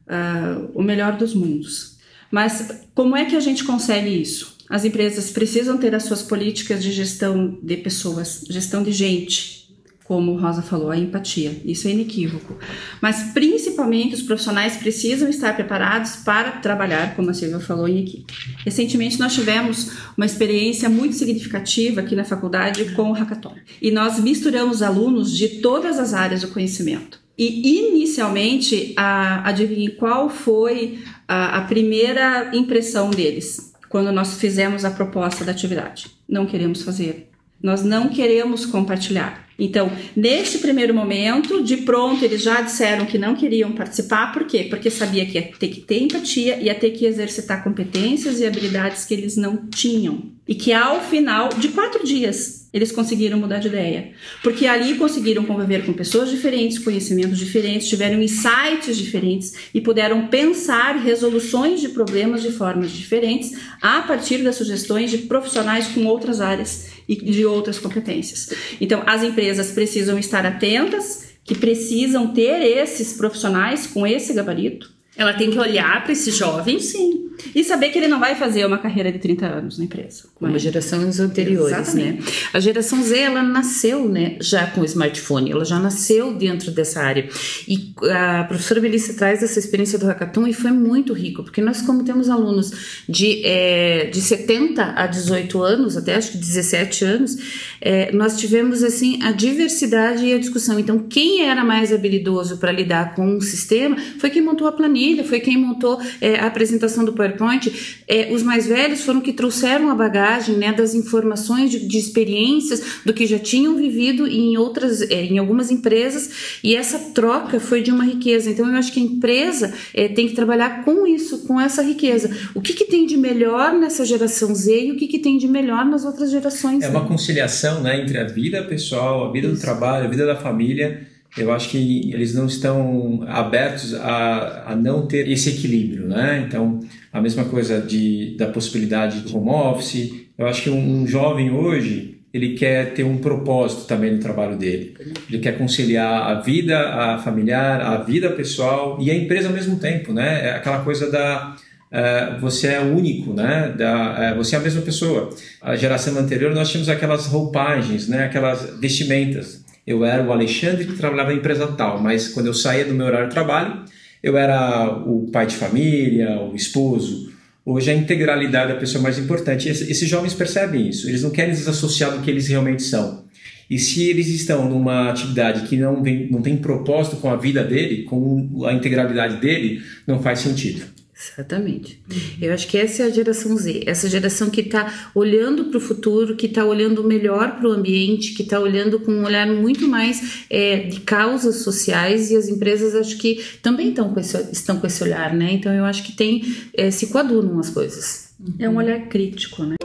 uh, 0.08 0.70
o 0.74 0.82
melhor 0.82 1.16
dos 1.16 1.32
mundos. 1.34 1.95
Mas 2.30 2.86
como 2.94 3.16
é 3.16 3.24
que 3.24 3.36
a 3.36 3.40
gente 3.40 3.64
consegue 3.64 4.10
isso? 4.10 4.56
As 4.68 4.84
empresas 4.84 5.30
precisam 5.30 5.78
ter 5.78 5.94
as 5.94 6.02
suas 6.02 6.22
políticas 6.22 6.82
de 6.82 6.90
gestão 6.90 7.58
de 7.62 7.76
pessoas, 7.76 8.44
gestão 8.48 8.82
de 8.82 8.90
gente, 8.90 9.66
como 10.06 10.36
Rosa 10.36 10.62
falou, 10.62 10.90
a 10.90 10.96
empatia. 10.96 11.60
Isso 11.64 11.88
é 11.88 11.90
inequívoco. 11.90 12.56
Mas 13.00 13.32
principalmente 13.32 14.14
os 14.14 14.22
profissionais 14.22 14.76
precisam 14.76 15.28
estar 15.28 15.54
preparados 15.54 16.16
para 16.16 16.52
trabalhar, 16.52 17.16
como 17.16 17.30
a 17.30 17.34
Silvia 17.34 17.58
falou, 17.58 17.88
em 17.88 18.02
equipe. 18.02 18.32
Recentemente 18.64 19.18
nós 19.18 19.34
tivemos 19.34 19.90
uma 20.16 20.26
experiência 20.26 20.88
muito 20.88 21.16
significativa 21.16 22.00
aqui 22.00 22.14
na 22.14 22.24
faculdade 22.24 22.92
com 22.92 23.10
o 23.10 23.12
Hackathon. 23.12 23.54
E 23.82 23.90
nós 23.90 24.20
misturamos 24.20 24.80
alunos 24.80 25.36
de 25.36 25.60
todas 25.60 25.98
as 25.98 26.14
áreas 26.14 26.42
do 26.42 26.48
conhecimento. 26.48 27.20
E 27.38 27.90
inicialmente, 27.90 28.94
a, 28.96 29.46
adivinhe 29.46 29.90
qual 29.90 30.30
foi 30.30 31.00
a, 31.28 31.58
a 31.58 31.60
primeira 31.62 32.50
impressão 32.54 33.10
deles 33.10 33.72
quando 33.88 34.12
nós 34.12 34.38
fizemos 34.38 34.84
a 34.84 34.90
proposta 34.90 35.44
da 35.44 35.52
atividade? 35.52 36.10
Não 36.28 36.46
queremos 36.46 36.82
fazer. 36.82 37.30
Nós 37.62 37.82
não 37.82 38.08
queremos 38.08 38.66
compartilhar. 38.66 39.46
Então, 39.58 39.90
neste 40.14 40.58
primeiro 40.58 40.92
momento, 40.92 41.62
de 41.62 41.78
pronto, 41.78 42.22
eles 42.22 42.42
já 42.42 42.60
disseram 42.60 43.06
que 43.06 43.16
não 43.16 43.34
queriam 43.34 43.72
participar, 43.72 44.32
por 44.32 44.44
quê? 44.44 44.66
Porque 44.68 44.90
sabia 44.90 45.24
que 45.24 45.38
ia 45.38 45.42
ter 45.42 45.68
que 45.68 45.80
ter 45.80 46.02
empatia, 46.02 46.60
ia 46.60 46.74
ter 46.74 46.90
que 46.90 47.06
exercitar 47.06 47.64
competências 47.64 48.38
e 48.38 48.46
habilidades 48.46 49.06
que 49.06 49.14
eles 49.14 49.36
não 49.36 49.66
tinham. 49.68 50.36
E 50.46 50.54
que 50.54 50.72
ao 50.72 51.00
final 51.00 51.48
de 51.48 51.68
quatro 51.68 52.06
dias 52.06 52.68
eles 52.72 52.92
conseguiram 52.92 53.38
mudar 53.38 53.58
de 53.58 53.68
ideia. 53.68 54.12
Porque 54.42 54.66
ali 54.66 54.96
conseguiram 54.96 55.44
conviver 55.44 55.86
com 55.86 55.94
pessoas 55.94 56.30
diferentes, 56.30 56.78
conhecimentos 56.78 57.38
diferentes, 57.38 57.88
tiveram 57.88 58.22
insights 58.22 58.96
diferentes 58.96 59.54
e 59.72 59.80
puderam 59.80 60.28
pensar 60.28 60.96
resoluções 60.96 61.80
de 61.80 61.88
problemas 61.88 62.42
de 62.42 62.52
formas 62.52 62.90
diferentes 62.90 63.58
a 63.80 64.02
partir 64.02 64.38
das 64.38 64.56
sugestões 64.56 65.10
de 65.10 65.18
profissionais 65.18 65.88
com 65.88 66.04
outras 66.04 66.40
áreas 66.40 66.95
e 67.08 67.16
de 67.16 67.44
outras 67.44 67.78
competências. 67.78 68.50
Então, 68.80 69.02
as 69.06 69.22
empresas 69.22 69.70
precisam 69.70 70.18
estar 70.18 70.44
atentas, 70.44 71.26
que 71.44 71.54
precisam 71.54 72.32
ter 72.32 72.62
esses 72.62 73.12
profissionais 73.12 73.86
com 73.86 74.06
esse 74.06 74.32
gabarito. 74.32 74.95
Ela 75.16 75.32
tem 75.32 75.50
que 75.50 75.58
olhar 75.58 76.02
para 76.02 76.12
esse 76.12 76.30
jovem, 76.30 76.78
sim 76.78 77.26
E 77.54 77.64
saber 77.64 77.90
que 77.90 77.98
ele 77.98 78.08
não 78.08 78.20
vai 78.20 78.34
fazer 78.34 78.64
uma 78.66 78.78
carreira 78.78 79.10
de 79.12 79.18
30 79.18 79.46
anos 79.46 79.78
na 79.78 79.84
empresa. 79.84 80.24
Como 80.34 80.58
gerações 80.58 81.20
anteriores, 81.20 81.76
Exatamente. 81.76 82.22
né? 82.22 82.32
A 82.52 82.60
geração 82.60 83.02
Z, 83.02 83.18
ela 83.18 83.42
nasceu, 83.42 84.08
né, 84.08 84.36
já 84.40 84.66
com 84.66 84.80
o 84.80 84.84
smartphone, 84.84 85.50
ela 85.50 85.64
já 85.64 85.78
nasceu 85.78 86.34
dentro 86.34 86.70
dessa 86.70 87.00
área. 87.00 87.28
E 87.66 87.94
a 88.10 88.44
professora 88.44 88.80
Melissa 88.80 89.14
traz 89.14 89.42
essa 89.42 89.58
experiência 89.58 89.98
do 89.98 90.06
Hackathon 90.06 90.46
e 90.46 90.52
foi 90.52 90.70
muito 90.70 91.12
rico, 91.12 91.42
porque 91.42 91.60
nós, 91.60 91.82
como 91.82 92.04
temos 92.04 92.28
alunos 92.28 93.02
de, 93.08 93.44
é, 93.44 94.06
de 94.06 94.20
70 94.20 94.94
a 94.96 95.06
18 95.06 95.62
anos, 95.62 95.96
até 95.96 96.14
acho 96.14 96.32
que 96.32 96.38
17 96.38 97.04
anos, 97.04 97.36
é, 97.80 98.12
nós 98.12 98.38
tivemos, 98.38 98.82
assim, 98.82 99.22
a 99.22 99.32
diversidade 99.32 100.24
e 100.24 100.34
a 100.34 100.38
discussão. 100.38 100.78
Então, 100.78 100.98
quem 100.98 101.42
era 101.42 101.64
mais 101.64 101.92
habilidoso 101.92 102.58
para 102.58 102.72
lidar 102.72 103.14
com 103.14 103.36
o 103.36 103.42
sistema 103.42 103.96
foi 104.18 104.30
quem 104.30 104.42
montou 104.42 104.66
a 104.66 104.72
planilha, 104.72 105.05
foi 105.24 105.40
quem 105.40 105.56
montou 105.56 106.00
é, 106.20 106.36
a 106.36 106.46
apresentação 106.46 107.04
do 107.04 107.12
PowerPoint. 107.12 107.72
É, 108.08 108.32
os 108.32 108.42
mais 108.42 108.66
velhos 108.66 109.02
foram 109.02 109.20
que 109.20 109.32
trouxeram 109.32 109.90
a 109.90 109.94
bagagem 109.94 110.56
né, 110.56 110.72
das 110.72 110.94
informações, 110.94 111.70
de, 111.70 111.86
de 111.86 111.98
experiências, 111.98 113.00
do 113.04 113.12
que 113.12 113.26
já 113.26 113.38
tinham 113.38 113.76
vivido 113.76 114.26
em 114.26 114.56
outras, 114.56 115.02
é, 115.02 115.22
em 115.24 115.38
algumas 115.38 115.70
empresas, 115.70 116.58
e 116.62 116.74
essa 116.74 116.98
troca 117.12 117.60
foi 117.60 117.82
de 117.82 117.90
uma 117.90 118.04
riqueza. 118.04 118.50
Então, 118.50 118.68
eu 118.68 118.76
acho 118.76 118.92
que 118.92 119.00
a 119.00 119.02
empresa 119.02 119.72
é, 119.94 120.08
tem 120.08 120.28
que 120.28 120.34
trabalhar 120.34 120.84
com 120.84 121.06
isso, 121.06 121.46
com 121.46 121.60
essa 121.60 121.82
riqueza. 121.82 122.30
O 122.54 122.60
que, 122.60 122.72
que 122.72 122.84
tem 122.84 123.06
de 123.06 123.16
melhor 123.16 123.74
nessa 123.74 124.04
geração 124.04 124.54
Z 124.54 124.86
e 124.86 124.92
o 124.92 124.96
que, 124.96 125.06
que 125.06 125.18
tem 125.18 125.38
de 125.38 125.48
melhor 125.48 125.84
nas 125.84 126.04
outras 126.04 126.30
gerações? 126.30 126.82
É 126.82 126.88
né? 126.88 126.96
uma 126.96 127.06
conciliação 127.06 127.82
né, 127.82 128.00
entre 128.00 128.18
a 128.18 128.24
vida 128.24 128.62
pessoal, 128.62 129.28
a 129.28 129.32
vida 129.32 129.48
do 129.48 129.58
trabalho, 129.58 130.06
a 130.06 130.08
vida 130.08 130.26
da 130.26 130.36
família. 130.36 131.06
Eu 131.36 131.52
acho 131.52 131.68
que 131.68 132.10
eles 132.12 132.34
não 132.34 132.46
estão 132.46 133.24
abertos 133.28 133.94
a, 133.94 134.72
a 134.72 134.76
não 134.76 135.06
ter 135.06 135.28
esse 135.30 135.50
equilíbrio, 135.50 136.06
né? 136.06 136.44
Então, 136.46 136.80
a 137.12 137.20
mesma 137.20 137.44
coisa 137.44 137.80
de, 137.80 138.36
da 138.38 138.46
possibilidade 138.46 139.20
de 139.20 139.36
home 139.36 139.50
office. 139.50 140.26
Eu 140.38 140.46
acho 140.46 140.62
que 140.62 140.70
um, 140.70 141.02
um 141.02 141.06
jovem 141.06 141.50
hoje, 141.50 142.18
ele 142.32 142.54
quer 142.54 142.94
ter 142.94 143.04
um 143.04 143.18
propósito 143.18 143.86
também 143.86 144.12
no 144.12 144.18
trabalho 144.18 144.56
dele. 144.56 144.94
Ele 145.28 145.38
quer 145.38 145.58
conciliar 145.58 146.30
a 146.30 146.40
vida 146.40 146.78
a 146.78 147.18
familiar, 147.18 147.80
a 147.80 147.96
vida 147.98 148.30
pessoal 148.30 148.98
e 149.00 149.10
a 149.10 149.14
empresa 149.14 149.48
ao 149.48 149.54
mesmo 149.54 149.76
tempo, 149.78 150.12
né? 150.12 150.48
É 150.48 150.50
aquela 150.52 150.82
coisa 150.82 151.10
da 151.10 151.56
Uh, 151.86 152.40
você 152.40 152.66
é 152.66 152.80
único, 152.80 153.32
né? 153.32 153.72
Da, 153.78 154.32
uh, 154.32 154.36
você 154.36 154.56
é 154.56 154.58
a 154.58 154.62
mesma 154.62 154.82
pessoa. 154.82 155.30
A 155.62 155.76
geração 155.76 156.18
anterior 156.18 156.52
nós 156.52 156.68
tínhamos 156.68 156.88
aquelas 156.88 157.26
roupagens, 157.26 158.08
né? 158.08 158.24
Aquelas 158.24 158.78
vestimentas. 158.80 159.64
Eu 159.86 160.04
era 160.04 160.22
o 160.22 160.32
Alexandre 160.32 160.84
que 160.84 160.94
trabalhava 160.94 161.30
na 161.30 161.36
empresa 161.36 161.66
tal, 161.68 162.00
mas 162.00 162.28
quando 162.28 162.46
eu 162.46 162.54
saía 162.54 162.84
do 162.84 162.94
meu 162.94 163.06
horário 163.06 163.28
de 163.28 163.34
trabalho, 163.34 163.84
eu 164.22 164.36
era 164.36 164.90
o 165.06 165.30
pai 165.30 165.46
de 165.46 165.54
família, 165.54 166.40
o 166.40 166.56
esposo. 166.56 167.32
Hoje 167.64 167.90
a 167.90 167.94
integralidade 167.94 168.72
da 168.72 168.78
pessoa 168.78 169.00
é 169.00 169.04
mais 169.04 169.18
importante. 169.18 169.68
Esses 169.68 170.08
jovens 170.08 170.34
percebem 170.34 170.88
isso. 170.88 171.08
Eles 171.08 171.22
não 171.22 171.30
querem 171.30 171.52
desassociar 171.52 172.10
do 172.10 172.22
que 172.22 172.30
eles 172.30 172.48
realmente 172.48 172.82
são. 172.82 173.24
E 173.68 173.78
se 173.78 174.08
eles 174.08 174.28
estão 174.28 174.68
numa 174.68 175.10
atividade 175.10 175.68
que 175.68 175.76
não, 175.76 176.02
vem, 176.02 176.28
não 176.30 176.40
tem 176.40 176.56
propósito 176.56 177.16
com 177.16 177.28
a 177.28 177.36
vida 177.36 177.64
dele, 177.64 178.04
com 178.04 178.64
a 178.64 178.72
integralidade 178.72 179.36
dele, 179.36 179.82
não 180.06 180.20
faz 180.20 180.40
sentido. 180.40 180.84
Exatamente. 181.18 181.98
Eu 182.40 182.52
acho 182.52 182.68
que 182.68 182.76
essa 182.76 183.02
é 183.02 183.06
a 183.06 183.10
geração 183.10 183.56
Z, 183.56 183.84
essa 183.86 184.06
geração 184.06 184.50
que 184.50 184.60
está 184.60 185.10
olhando 185.14 185.64
para 185.64 185.78
o 185.78 185.80
futuro, 185.80 186.36
que 186.36 186.44
está 186.44 186.62
olhando 186.62 187.02
melhor 187.02 187.56
para 187.56 187.66
o 187.66 187.72
ambiente, 187.72 188.34
que 188.34 188.42
está 188.42 188.60
olhando 188.60 189.00
com 189.00 189.10
um 189.10 189.24
olhar 189.24 189.46
muito 189.46 189.88
mais 189.88 190.44
é, 190.50 190.80
de 190.80 191.00
causas 191.00 191.56
sociais 191.56 192.30
e 192.30 192.36
as 192.36 192.48
empresas 192.48 192.94
acho 192.94 193.16
que 193.16 193.42
também 193.62 193.88
estão 193.88 194.12
com 194.12 194.20
esse, 194.20 194.36
estão 194.52 194.78
com 194.78 194.86
esse 194.86 195.02
olhar, 195.02 195.34
né? 195.34 195.52
Então 195.52 195.72
eu 195.72 195.86
acho 195.86 196.02
que 196.02 196.12
tem 196.12 196.42
é, 196.74 196.90
se 196.90 197.06
coadunam 197.06 197.58
as 197.58 197.70
coisas. 197.70 198.26
É 198.58 198.68
um 198.68 198.76
olhar 198.76 199.08
crítico, 199.08 199.64
né? 199.64 199.75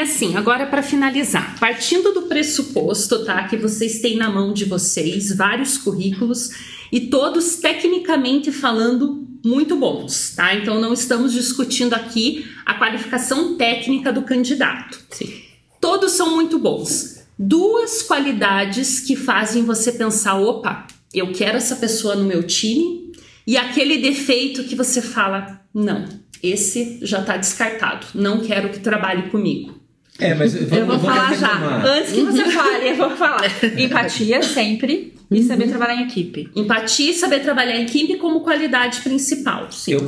Assim, 0.00 0.36
agora 0.36 0.66
para 0.66 0.82
finalizar, 0.82 1.58
partindo 1.58 2.12
do 2.12 2.22
pressuposto, 2.22 3.24
tá, 3.24 3.46
que 3.46 3.56
vocês 3.56 4.00
têm 4.00 4.16
na 4.16 4.30
mão 4.30 4.52
de 4.52 4.64
vocês 4.64 5.34
vários 5.34 5.78
currículos 5.78 6.50
e 6.92 7.00
todos 7.00 7.56
tecnicamente 7.56 8.50
falando 8.50 9.26
muito 9.44 9.76
bons, 9.76 10.34
tá? 10.36 10.54
Então 10.54 10.80
não 10.80 10.92
estamos 10.92 11.32
discutindo 11.32 11.94
aqui 11.94 12.46
a 12.66 12.74
qualificação 12.74 13.56
técnica 13.56 14.12
do 14.12 14.22
candidato. 14.22 14.98
Sim. 15.10 15.32
Todos 15.80 16.12
são 16.12 16.34
muito 16.34 16.58
bons. 16.58 17.24
Duas 17.38 18.02
qualidades 18.02 19.00
que 19.00 19.16
fazem 19.16 19.64
você 19.64 19.92
pensar, 19.92 20.38
opa, 20.38 20.86
eu 21.12 21.32
quero 21.32 21.56
essa 21.56 21.76
pessoa 21.76 22.14
no 22.14 22.24
meu 22.24 22.42
time, 22.42 23.12
e 23.46 23.56
aquele 23.56 23.98
defeito 23.98 24.64
que 24.64 24.74
você 24.74 25.00
fala, 25.00 25.60
não, 25.74 26.04
esse 26.42 26.98
já 27.02 27.20
está 27.20 27.36
descartado, 27.36 28.06
não 28.14 28.40
quero 28.40 28.68
que 28.68 28.78
trabalhe 28.78 29.30
comigo. 29.30 29.79
É, 30.18 30.34
mas 30.34 30.54
vamos, 30.54 30.72
Eu 30.76 30.86
vou 30.86 30.98
falar 30.98 31.34
já. 31.34 31.82
Antes 31.84 32.12
que 32.12 32.22
você 32.22 32.44
fale, 32.50 32.88
eu 32.90 32.96
vou 32.96 33.10
falar. 33.16 33.40
Empatia 33.78 34.42
sempre 34.42 35.14
e 35.30 35.42
saber 35.42 35.68
trabalhar 35.68 35.94
em 35.96 36.04
equipe. 36.04 36.48
Empatia 36.54 37.10
e 37.10 37.14
saber 37.14 37.40
trabalhar 37.40 37.76
em 37.76 37.84
equipe 37.84 38.16
como 38.16 38.40
qualidade 38.40 39.00
principal. 39.00 39.70
Sim. 39.70 39.92
Eu, 39.92 40.00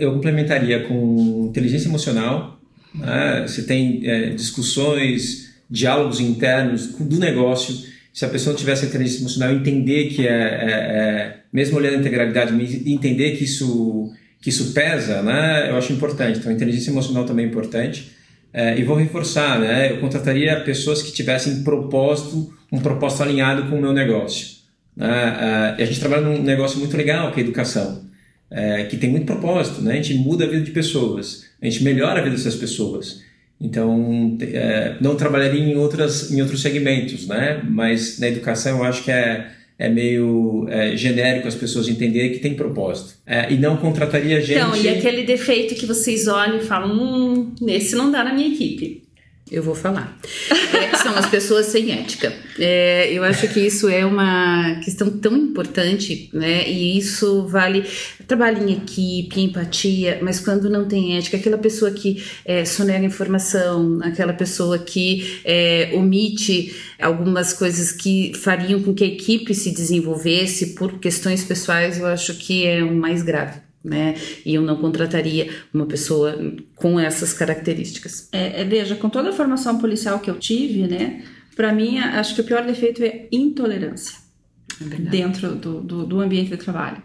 eu 0.00 0.12
complementaria 0.14 0.84
com 0.84 1.46
inteligência 1.50 1.88
emocional. 1.88 2.58
né? 2.94 3.44
Você 3.46 3.62
tem 3.62 4.00
é, 4.04 4.30
discussões, 4.30 5.50
diálogos 5.70 6.18
internos 6.20 6.88
do 6.98 7.18
negócio. 7.18 7.74
Se 8.12 8.24
a 8.24 8.28
pessoa 8.28 8.56
tivesse 8.56 8.86
inteligência 8.86 9.20
emocional, 9.20 9.54
entender 9.54 10.08
que 10.08 10.26
é, 10.26 10.30
é- 10.32 10.70
é- 10.70 11.36
mesmo 11.52 11.76
olhando 11.76 11.94
a 11.94 11.98
integralidade, 11.98 12.52
entender 12.90 13.36
que 13.36 13.44
isso 13.44 14.10
que 14.42 14.48
isso 14.48 14.72
pesa, 14.72 15.20
né? 15.22 15.68
Eu 15.68 15.76
acho 15.76 15.92
importante. 15.92 16.38
Então, 16.38 16.50
inteligência 16.50 16.90
emocional 16.90 17.24
também 17.26 17.44
é 17.44 17.48
importante. 17.48 18.10
É, 18.52 18.78
e 18.78 18.82
vou 18.82 18.96
reforçar, 18.96 19.60
né? 19.60 19.92
Eu 19.92 19.98
contrataria 19.98 20.60
pessoas 20.60 21.02
que 21.02 21.12
tivessem 21.12 21.62
propósito, 21.62 22.52
um 22.72 22.80
propósito 22.80 23.22
alinhado 23.22 23.68
com 23.68 23.76
o 23.76 23.80
meu 23.80 23.92
negócio. 23.92 24.58
Né? 24.96 25.76
É, 25.78 25.82
a 25.82 25.86
gente 25.86 26.00
trabalha 26.00 26.22
num 26.22 26.42
negócio 26.42 26.78
muito 26.78 26.96
legal, 26.96 27.30
que 27.32 27.40
é 27.40 27.42
a 27.42 27.46
educação, 27.46 28.04
é, 28.50 28.84
que 28.84 28.96
tem 28.96 29.10
muito 29.10 29.26
propósito, 29.26 29.80
né? 29.82 29.92
A 29.92 29.96
gente 29.96 30.14
muda 30.14 30.44
a 30.44 30.48
vida 30.48 30.62
de 30.62 30.72
pessoas, 30.72 31.46
a 31.62 31.64
gente 31.64 31.84
melhora 31.84 32.20
a 32.20 32.22
vida 32.22 32.34
dessas 32.34 32.56
pessoas. 32.56 33.22
Então, 33.60 34.36
é, 34.40 34.96
não 35.00 35.14
trabalharia 35.16 35.60
em, 35.60 35.76
outras, 35.76 36.32
em 36.32 36.40
outros 36.40 36.62
segmentos, 36.62 37.28
né? 37.28 37.62
Mas 37.62 38.18
na 38.18 38.28
educação 38.28 38.78
eu 38.78 38.84
acho 38.84 39.04
que 39.04 39.10
é, 39.10 39.48
é 39.80 39.88
meio 39.88 40.66
é, 40.68 40.94
genérico 40.94 41.48
as 41.48 41.54
pessoas 41.54 41.88
entenderem 41.88 42.32
que 42.32 42.38
tem 42.38 42.52
propósito. 42.52 43.14
É, 43.26 43.50
e 43.50 43.56
não 43.56 43.78
contrataria 43.78 44.38
gente... 44.38 44.58
Então, 44.58 44.76
e 44.76 44.86
aquele 44.86 45.22
defeito 45.22 45.74
que 45.74 45.86
vocês 45.86 46.28
olham 46.28 46.58
e 46.58 46.60
falam, 46.60 46.92
hum, 46.92 47.54
esse 47.66 47.96
não 47.96 48.12
dá 48.12 48.22
na 48.22 48.34
minha 48.34 48.48
equipe. 48.48 48.99
Eu 49.50 49.62
vou 49.64 49.74
falar. 49.74 50.16
É, 50.50 50.96
são 50.96 51.12
as 51.16 51.26
pessoas 51.26 51.66
sem 51.66 51.90
ética. 51.90 52.32
É, 52.56 53.12
eu 53.12 53.24
acho 53.24 53.48
que 53.48 53.58
isso 53.58 53.88
é 53.88 54.06
uma 54.06 54.80
questão 54.84 55.10
tão 55.10 55.36
importante, 55.36 56.30
né? 56.32 56.68
E 56.68 56.96
isso 56.96 57.46
vale 57.48 57.84
trabalho 58.28 58.62
em 58.62 58.72
equipe, 58.74 59.40
empatia, 59.40 60.20
mas 60.22 60.38
quando 60.38 60.70
não 60.70 60.86
tem 60.86 61.16
ética, 61.16 61.36
aquela 61.36 61.58
pessoa 61.58 61.90
que 61.90 62.22
é, 62.44 62.64
sonega 62.64 63.04
informação, 63.04 63.98
aquela 64.02 64.32
pessoa 64.32 64.78
que 64.78 65.40
é, 65.44 65.90
omite 65.94 66.76
algumas 67.00 67.52
coisas 67.52 67.90
que 67.90 68.32
fariam 68.36 68.80
com 68.80 68.94
que 68.94 69.02
a 69.02 69.08
equipe 69.08 69.52
se 69.52 69.72
desenvolvesse 69.72 70.74
por 70.74 71.00
questões 71.00 71.42
pessoais, 71.42 71.98
eu 71.98 72.06
acho 72.06 72.34
que 72.34 72.64
é 72.64 72.84
o 72.84 72.94
mais 72.94 73.22
grave. 73.22 73.69
Né? 73.82 74.14
E 74.44 74.54
eu 74.54 74.62
não 74.62 74.76
contrataria 74.76 75.50
uma 75.72 75.86
pessoa 75.86 76.38
com 76.76 77.00
essas 77.00 77.32
características. 77.32 78.28
É, 78.30 78.60
é, 78.60 78.64
veja, 78.64 78.94
com 78.94 79.08
toda 79.08 79.30
a 79.30 79.32
formação 79.32 79.78
policial 79.78 80.18
que 80.18 80.28
eu 80.28 80.38
tive, 80.38 80.86
né? 80.86 81.24
Pra 81.56 81.72
mim, 81.72 81.98
acho 81.98 82.34
que 82.34 82.42
o 82.42 82.44
pior 82.44 82.64
defeito 82.64 83.02
é 83.02 83.26
intolerância 83.32 84.18
dentro 85.10 85.54
do, 85.54 85.80
do, 85.80 86.06
do 86.06 86.20
ambiente 86.20 86.50
de 86.50 86.56
trabalho. 86.56 87.02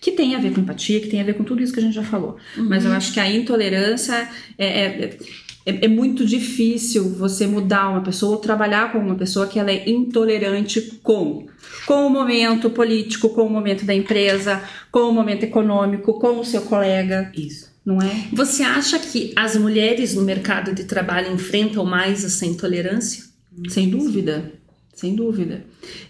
Que 0.00 0.12
tem 0.12 0.34
a 0.34 0.38
ver 0.38 0.52
com 0.52 0.60
empatia, 0.60 1.00
que 1.00 1.08
tem 1.08 1.20
a 1.20 1.24
ver 1.24 1.34
com 1.34 1.44
tudo 1.44 1.62
isso 1.62 1.72
que 1.72 1.80
a 1.80 1.82
gente 1.82 1.94
já 1.94 2.02
falou. 2.02 2.36
Mas 2.56 2.84
eu 2.84 2.92
acho 2.92 3.12
que 3.12 3.20
a 3.20 3.30
intolerância 3.30 4.28
é, 4.58 4.84
é, 4.84 5.18
é, 5.66 5.86
é 5.86 5.88
muito 5.88 6.26
difícil 6.26 7.08
você 7.10 7.46
mudar 7.46 7.88
uma 7.90 8.02
pessoa 8.02 8.32
ou 8.32 8.38
trabalhar 8.38 8.92
com 8.92 8.98
uma 8.98 9.14
pessoa 9.14 9.46
que 9.46 9.58
ela 9.58 9.70
é 9.70 9.88
intolerante 9.88 10.80
com. 11.02 11.46
Com 11.86 12.06
o 12.06 12.10
momento 12.10 12.70
político, 12.70 13.30
com 13.30 13.42
o 13.42 13.50
momento 13.50 13.84
da 13.84 13.94
empresa, 13.94 14.62
com 14.90 15.00
o 15.00 15.12
momento 15.12 15.44
econômico, 15.44 16.18
com 16.18 16.38
o 16.38 16.44
seu 16.44 16.62
colega. 16.62 17.32
Isso. 17.34 17.72
Não 17.84 18.00
é? 18.00 18.28
Você 18.32 18.62
acha 18.62 18.98
que 18.98 19.32
as 19.36 19.56
mulheres 19.56 20.14
no 20.14 20.22
mercado 20.22 20.74
de 20.74 20.84
trabalho 20.84 21.32
enfrentam 21.32 21.84
mais 21.84 22.24
essa 22.24 22.46
intolerância? 22.46 23.24
Sem 23.68 23.90
dúvida, 23.90 24.52
sem 24.94 25.14
dúvida. 25.14 25.64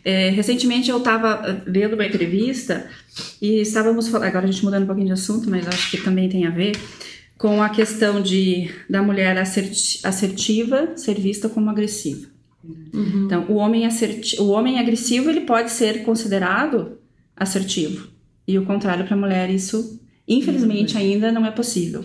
É, 0.05 0.31
recentemente 0.31 0.89
eu 0.89 0.99
estava 0.99 1.63
lendo 1.67 1.95
uma 1.95 2.07
entrevista 2.07 2.87
e 3.43 3.61
estávamos 3.61 4.07
falando, 4.07 4.29
agora 4.29 4.47
a 4.47 4.51
gente 4.51 4.65
mudando 4.65 4.85
um 4.85 4.87
pouquinho 4.87 5.09
de 5.09 5.13
assunto, 5.13 5.51
mas 5.51 5.67
acho 5.67 5.91
que 5.91 5.99
também 5.99 6.29
tem 6.29 6.47
a 6.47 6.51
ver 6.51 6.77
com 7.39 7.63
a 7.63 7.69
questão 7.69 8.23
de 8.23 8.71
da 8.89 9.03
mulher 9.03 9.37
asserti- 9.37 10.01
assertiva 10.05 10.97
ser 10.97 11.21
vista 11.21 11.49
como 11.49 11.71
agressiva. 11.71 12.29
Então, 12.95 13.45
o 13.49 13.57
homem, 13.57 13.85
asserti 13.85 14.41
o 14.41 14.49
homem 14.49 14.79
agressivo 14.79 15.29
ele 15.29 15.43
pode 15.43 15.71
ser 15.71 16.03
considerado 16.03 16.99
assertivo, 17.37 18.09
E 18.47 18.59
o 18.59 18.65
contrário 18.65 19.07
para 19.07 19.17
a 19.17 19.19
mulher, 19.19 19.51
isso 19.51 20.01
infelizmente 20.27 20.97
ainda 20.97 21.31
não 21.33 21.45
é 21.45 21.51
possível. 21.51 22.05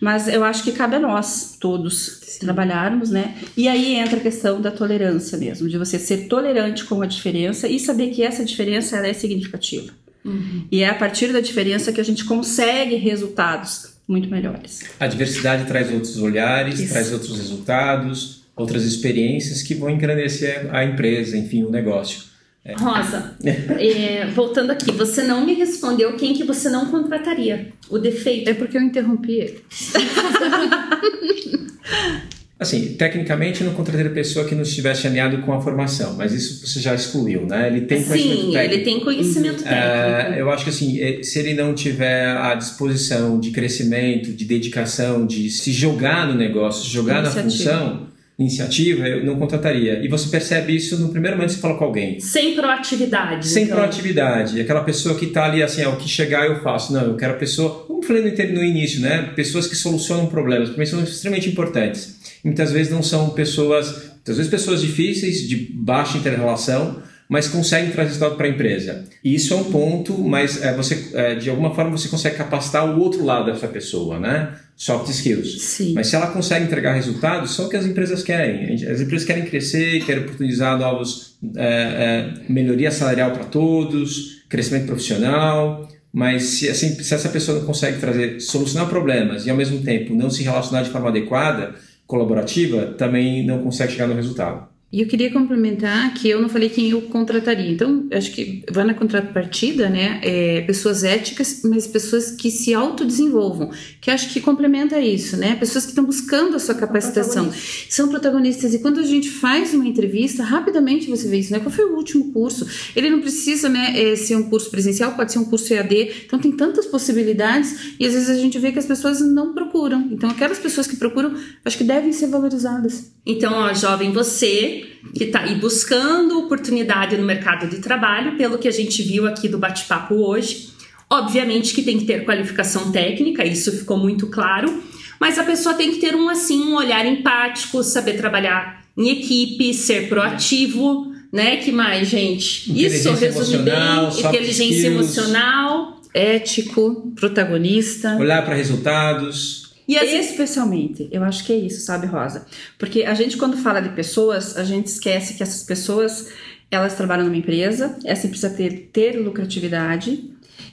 Mas 0.00 0.26
eu 0.26 0.42
acho 0.42 0.64
que 0.64 0.72
cabe 0.72 0.96
a 0.96 1.00
nós 1.00 1.56
todos 1.60 2.20
Sim. 2.22 2.40
trabalharmos, 2.40 3.10
né? 3.10 3.36
E 3.56 3.68
aí 3.68 3.94
entra 3.94 4.16
a 4.16 4.20
questão 4.20 4.60
da 4.60 4.70
tolerância 4.70 5.36
mesmo, 5.36 5.68
de 5.68 5.76
você 5.76 5.98
ser 5.98 6.26
tolerante 6.26 6.84
com 6.84 7.02
a 7.02 7.06
diferença 7.06 7.68
e 7.68 7.78
saber 7.78 8.10
que 8.10 8.22
essa 8.22 8.44
diferença 8.44 8.96
ela 8.96 9.08
é 9.08 9.12
significativa. 9.12 9.92
Uhum. 10.24 10.64
E 10.70 10.82
é 10.82 10.88
a 10.88 10.94
partir 10.94 11.32
da 11.32 11.40
diferença 11.40 11.92
que 11.92 12.00
a 12.00 12.04
gente 12.04 12.24
consegue 12.24 12.96
resultados 12.96 13.94
muito 14.10 14.28
melhores. 14.28 14.82
A 14.98 15.06
diversidade 15.06 15.66
traz 15.66 15.90
outros 15.92 16.18
olhares, 16.18 16.80
Isso. 16.80 16.92
traz 16.92 17.12
outros 17.12 17.38
resultados, 17.38 18.42
outras 18.56 18.84
experiências 18.84 19.62
que 19.62 19.74
vão 19.74 19.88
engrandecer 19.88 20.68
a 20.74 20.84
empresa, 20.84 21.36
enfim, 21.36 21.62
o 21.62 21.70
negócio. 21.70 22.28
É. 22.64 22.74
Rosa, 22.74 23.36
é, 23.42 24.26
voltando 24.26 24.70
aqui, 24.70 24.92
você 24.92 25.22
não 25.22 25.46
me 25.46 25.54
respondeu 25.54 26.14
quem 26.16 26.34
que 26.34 26.44
você 26.44 26.68
não 26.68 26.90
contrataria. 26.90 27.72
O 27.88 27.98
defeito. 27.98 28.50
É 28.50 28.54
porque 28.54 28.76
eu 28.76 28.82
interrompi 28.82 29.32
ele. 29.32 29.64
Assim, 32.60 32.94
tecnicamente 32.98 33.64
não 33.64 33.72
contrataria 33.72 34.10
pessoa 34.10 34.44
que 34.44 34.54
não 34.54 34.60
estivesse 34.60 35.06
alinhado 35.06 35.38
com 35.38 35.50
a 35.54 35.62
formação, 35.62 36.14
mas 36.14 36.34
isso 36.34 36.66
você 36.66 36.78
já 36.78 36.94
excluiu, 36.94 37.46
né? 37.46 37.68
Ele 37.68 37.80
tem 37.86 38.04
conhecimento 38.04 38.42
Sim, 38.42 38.52
técnico. 38.52 38.74
ele 38.74 38.84
tem 38.84 39.00
conhecimento 39.00 39.62
técnico. 39.62 40.34
É, 40.34 40.34
eu 40.38 40.50
acho 40.50 40.64
que 40.64 40.70
assim, 40.70 41.00
é, 41.02 41.22
se 41.22 41.38
ele 41.38 41.54
não 41.54 41.72
tiver 41.72 42.26
a 42.26 42.54
disposição 42.54 43.40
de 43.40 43.50
crescimento, 43.50 44.30
de 44.34 44.44
dedicação, 44.44 45.26
de 45.26 45.48
se 45.48 45.72
jogar 45.72 46.28
no 46.28 46.34
negócio, 46.34 46.84
se 46.84 46.90
jogar 46.90 47.22
na 47.22 47.30
função, 47.30 48.10
iniciativa, 48.40 49.06
eu 49.06 49.24
não 49.24 49.36
contrataria. 49.36 50.02
E 50.02 50.08
você 50.08 50.28
percebe 50.30 50.74
isso 50.74 50.98
no 50.98 51.10
primeiro 51.10 51.36
momento 51.36 51.50
que 51.50 51.56
você 51.56 51.60
fala 51.60 51.76
com 51.76 51.84
alguém. 51.84 52.18
Sem 52.20 52.54
proatividade. 52.54 53.46
Sem 53.46 53.64
então. 53.64 53.76
proatividade. 53.76 54.58
Aquela 54.60 54.82
pessoa 54.82 55.14
que 55.14 55.26
está 55.26 55.44
ali 55.44 55.62
assim, 55.62 55.82
ah, 55.82 55.90
o 55.90 55.96
que 55.96 56.08
chegar 56.08 56.46
eu 56.46 56.62
faço. 56.62 56.92
Não, 56.92 57.02
eu 57.02 57.16
quero 57.16 57.34
a 57.34 57.36
pessoa, 57.36 57.84
como 57.86 58.02
eu 58.02 58.06
falei 58.06 58.22
no, 58.22 58.54
no 58.54 58.64
início, 58.64 59.00
né? 59.00 59.30
Pessoas 59.36 59.66
que 59.66 59.76
solucionam 59.76 60.26
problemas, 60.26 60.70
para 60.70 60.78
mim 60.78 60.86
são 60.86 61.02
extremamente 61.02 61.50
importantes. 61.50 62.18
E 62.44 62.48
muitas 62.48 62.72
vezes 62.72 62.92
não 62.92 63.02
são 63.02 63.30
pessoas, 63.30 64.10
muitas 64.14 64.36
vezes 64.36 64.50
pessoas 64.50 64.80
difíceis, 64.80 65.48
de 65.48 65.56
baixa 65.74 66.18
inter-relação, 66.18 67.02
mas 67.30 67.46
conseguem 67.46 67.92
trazer 67.92 68.08
resultado 68.08 68.36
para 68.36 68.46
a 68.46 68.50
empresa. 68.50 69.04
E 69.22 69.36
isso 69.36 69.54
é 69.54 69.56
um 69.56 69.70
ponto, 69.70 70.18
mas 70.18 70.60
é, 70.62 70.74
você, 70.74 71.10
é, 71.14 71.36
de 71.36 71.48
alguma 71.48 71.72
forma 71.72 71.92
você 71.92 72.08
consegue 72.08 72.36
capacitar 72.36 72.84
o 72.84 73.00
outro 73.00 73.24
lado 73.24 73.52
dessa 73.52 73.68
pessoa, 73.68 74.18
né? 74.18 74.52
Soft 74.74 75.08
skills. 75.10 75.62
Sim. 75.62 75.92
Mas 75.94 76.08
se 76.08 76.16
ela 76.16 76.26
consegue 76.26 76.64
entregar 76.64 76.92
resultados, 76.92 77.54
são 77.54 77.66
o 77.66 77.68
que 77.68 77.76
as 77.76 77.86
empresas 77.86 78.24
querem. 78.24 78.74
As 78.74 79.00
empresas 79.00 79.24
querem 79.24 79.44
crescer, 79.44 80.04
querem 80.04 80.24
oportunizar 80.24 80.76
novos, 80.76 81.36
é, 81.56 82.32
é 82.48 82.52
melhoria 82.52 82.90
salarial 82.90 83.30
para 83.30 83.44
todos, 83.44 84.42
crescimento 84.48 84.86
profissional. 84.86 85.88
Mas 86.12 86.42
se, 86.42 86.68
assim, 86.68 87.00
se 87.00 87.14
essa 87.14 87.28
pessoa 87.28 87.60
não 87.60 87.66
consegue 87.66 88.00
trazer, 88.00 88.40
solucionar 88.40 88.88
problemas 88.88 89.46
e 89.46 89.50
ao 89.50 89.56
mesmo 89.56 89.80
tempo 89.82 90.16
não 90.16 90.28
se 90.28 90.42
relacionar 90.42 90.82
de 90.82 90.90
forma 90.90 91.10
adequada, 91.10 91.76
colaborativa, 92.10 92.94
também 92.94 93.46
não 93.46 93.62
consegue 93.62 93.92
chegar 93.92 94.08
no 94.08 94.14
resultado. 94.14 94.69
E 94.92 95.02
eu 95.02 95.06
queria 95.06 95.32
complementar 95.32 96.12
que 96.14 96.28
eu 96.28 96.42
não 96.42 96.48
falei 96.48 96.68
quem 96.68 96.90
eu 96.90 97.02
contrataria. 97.02 97.70
Então, 97.70 98.08
acho 98.12 98.32
que 98.32 98.64
vai 98.68 98.84
na 98.84 98.92
contrapartida, 98.92 99.88
né? 99.88 100.20
É, 100.20 100.62
pessoas 100.62 101.04
éticas, 101.04 101.60
mas 101.62 101.86
pessoas 101.86 102.32
que 102.32 102.50
se 102.50 102.74
autodesenvolvam. 102.74 103.70
Que 104.00 104.10
acho 104.10 104.32
que 104.32 104.40
complementa 104.40 104.98
isso, 104.98 105.36
né? 105.36 105.54
Pessoas 105.54 105.84
que 105.84 105.92
estão 105.92 106.04
buscando 106.04 106.56
a 106.56 106.58
sua 106.58 106.74
capacitação. 106.74 107.44
Protagonistas. 107.44 107.94
São 107.94 108.08
protagonistas. 108.08 108.74
E 108.74 108.80
quando 108.80 108.98
a 108.98 109.04
gente 109.04 109.30
faz 109.30 109.72
uma 109.74 109.86
entrevista, 109.86 110.42
rapidamente 110.42 111.08
você 111.08 111.28
vê 111.28 111.38
isso, 111.38 111.52
né? 111.52 111.60
Qual 111.60 111.70
foi 111.70 111.84
o 111.84 111.94
último 111.94 112.32
curso? 112.32 112.66
Ele 112.96 113.08
não 113.10 113.20
precisa, 113.20 113.68
né, 113.68 113.92
é, 113.94 114.16
ser 114.16 114.34
um 114.34 114.50
curso 114.50 114.72
presencial, 114.72 115.12
pode 115.12 115.30
ser 115.30 115.38
um 115.38 115.44
curso 115.44 115.72
EAD. 115.72 116.24
Então, 116.26 116.40
tem 116.40 116.50
tantas 116.50 116.86
possibilidades 116.86 117.94
e 118.00 118.04
às 118.04 118.14
vezes 118.14 118.28
a 118.28 118.34
gente 118.34 118.58
vê 118.58 118.72
que 118.72 118.78
as 118.80 118.86
pessoas 118.86 119.20
não 119.20 119.54
procuram. 119.54 120.08
Então, 120.10 120.28
aquelas 120.28 120.58
pessoas 120.58 120.88
que 120.88 120.96
procuram, 120.96 121.32
acho 121.64 121.78
que 121.78 121.84
devem 121.84 122.12
ser 122.12 122.26
valorizadas. 122.26 123.12
Então, 123.24 123.52
ó, 123.52 123.72
jovem, 123.72 124.10
você 124.12 124.79
que 125.14 125.24
está 125.24 125.40
aí 125.40 125.54
buscando 125.54 126.38
oportunidade 126.38 127.16
no 127.16 127.24
mercado 127.24 127.66
de 127.66 127.78
trabalho, 127.78 128.36
pelo 128.36 128.58
que 128.58 128.68
a 128.68 128.72
gente 128.72 129.02
viu 129.02 129.26
aqui 129.26 129.48
do 129.48 129.58
bate-papo 129.58 130.14
hoje. 130.14 130.70
Obviamente 131.08 131.74
que 131.74 131.82
tem 131.82 131.98
que 131.98 132.04
ter 132.04 132.24
qualificação 132.24 132.92
técnica, 132.92 133.44
isso 133.44 133.72
ficou 133.72 133.96
muito 133.96 134.28
claro, 134.28 134.82
mas 135.18 135.38
a 135.38 135.42
pessoa 135.42 135.74
tem 135.74 135.90
que 135.90 135.98
ter 135.98 136.14
um 136.14 136.28
assim 136.28 136.62
um 136.62 136.76
olhar 136.76 137.04
empático, 137.04 137.82
saber 137.82 138.14
trabalhar 138.14 138.84
em 138.96 139.10
equipe, 139.10 139.74
ser 139.74 140.08
proativo, 140.08 141.12
né? 141.32 141.56
Que 141.56 141.72
mais, 141.72 142.08
gente? 142.08 142.70
Isso 142.84 143.12
resume 143.12 143.64
bem, 143.64 143.74
inteligência 144.18 144.74
skills, 144.74 144.84
emocional, 144.84 146.00
ético, 146.14 147.12
protagonista, 147.14 148.16
olhar 148.16 148.44
para 148.44 148.54
resultados, 148.54 149.69
e 149.94 150.18
especialmente, 150.18 151.08
eu 151.10 151.24
acho 151.24 151.44
que 151.44 151.52
é 151.52 151.56
isso, 151.56 151.80
sabe, 151.80 152.06
Rosa? 152.06 152.46
Porque 152.78 153.04
a 153.04 153.14
gente, 153.14 153.36
quando 153.36 153.56
fala 153.56 153.80
de 153.80 153.90
pessoas, 153.90 154.56
a 154.56 154.64
gente 154.64 154.86
esquece 154.86 155.34
que 155.34 155.42
essas 155.42 155.62
pessoas, 155.62 156.28
elas 156.70 156.94
trabalham 156.94 157.24
numa 157.24 157.36
empresa, 157.36 157.98
essa 158.04 158.28
precisa 158.28 158.50
ter, 158.50 158.90
ter 158.92 159.18
lucratividade, 159.18 160.30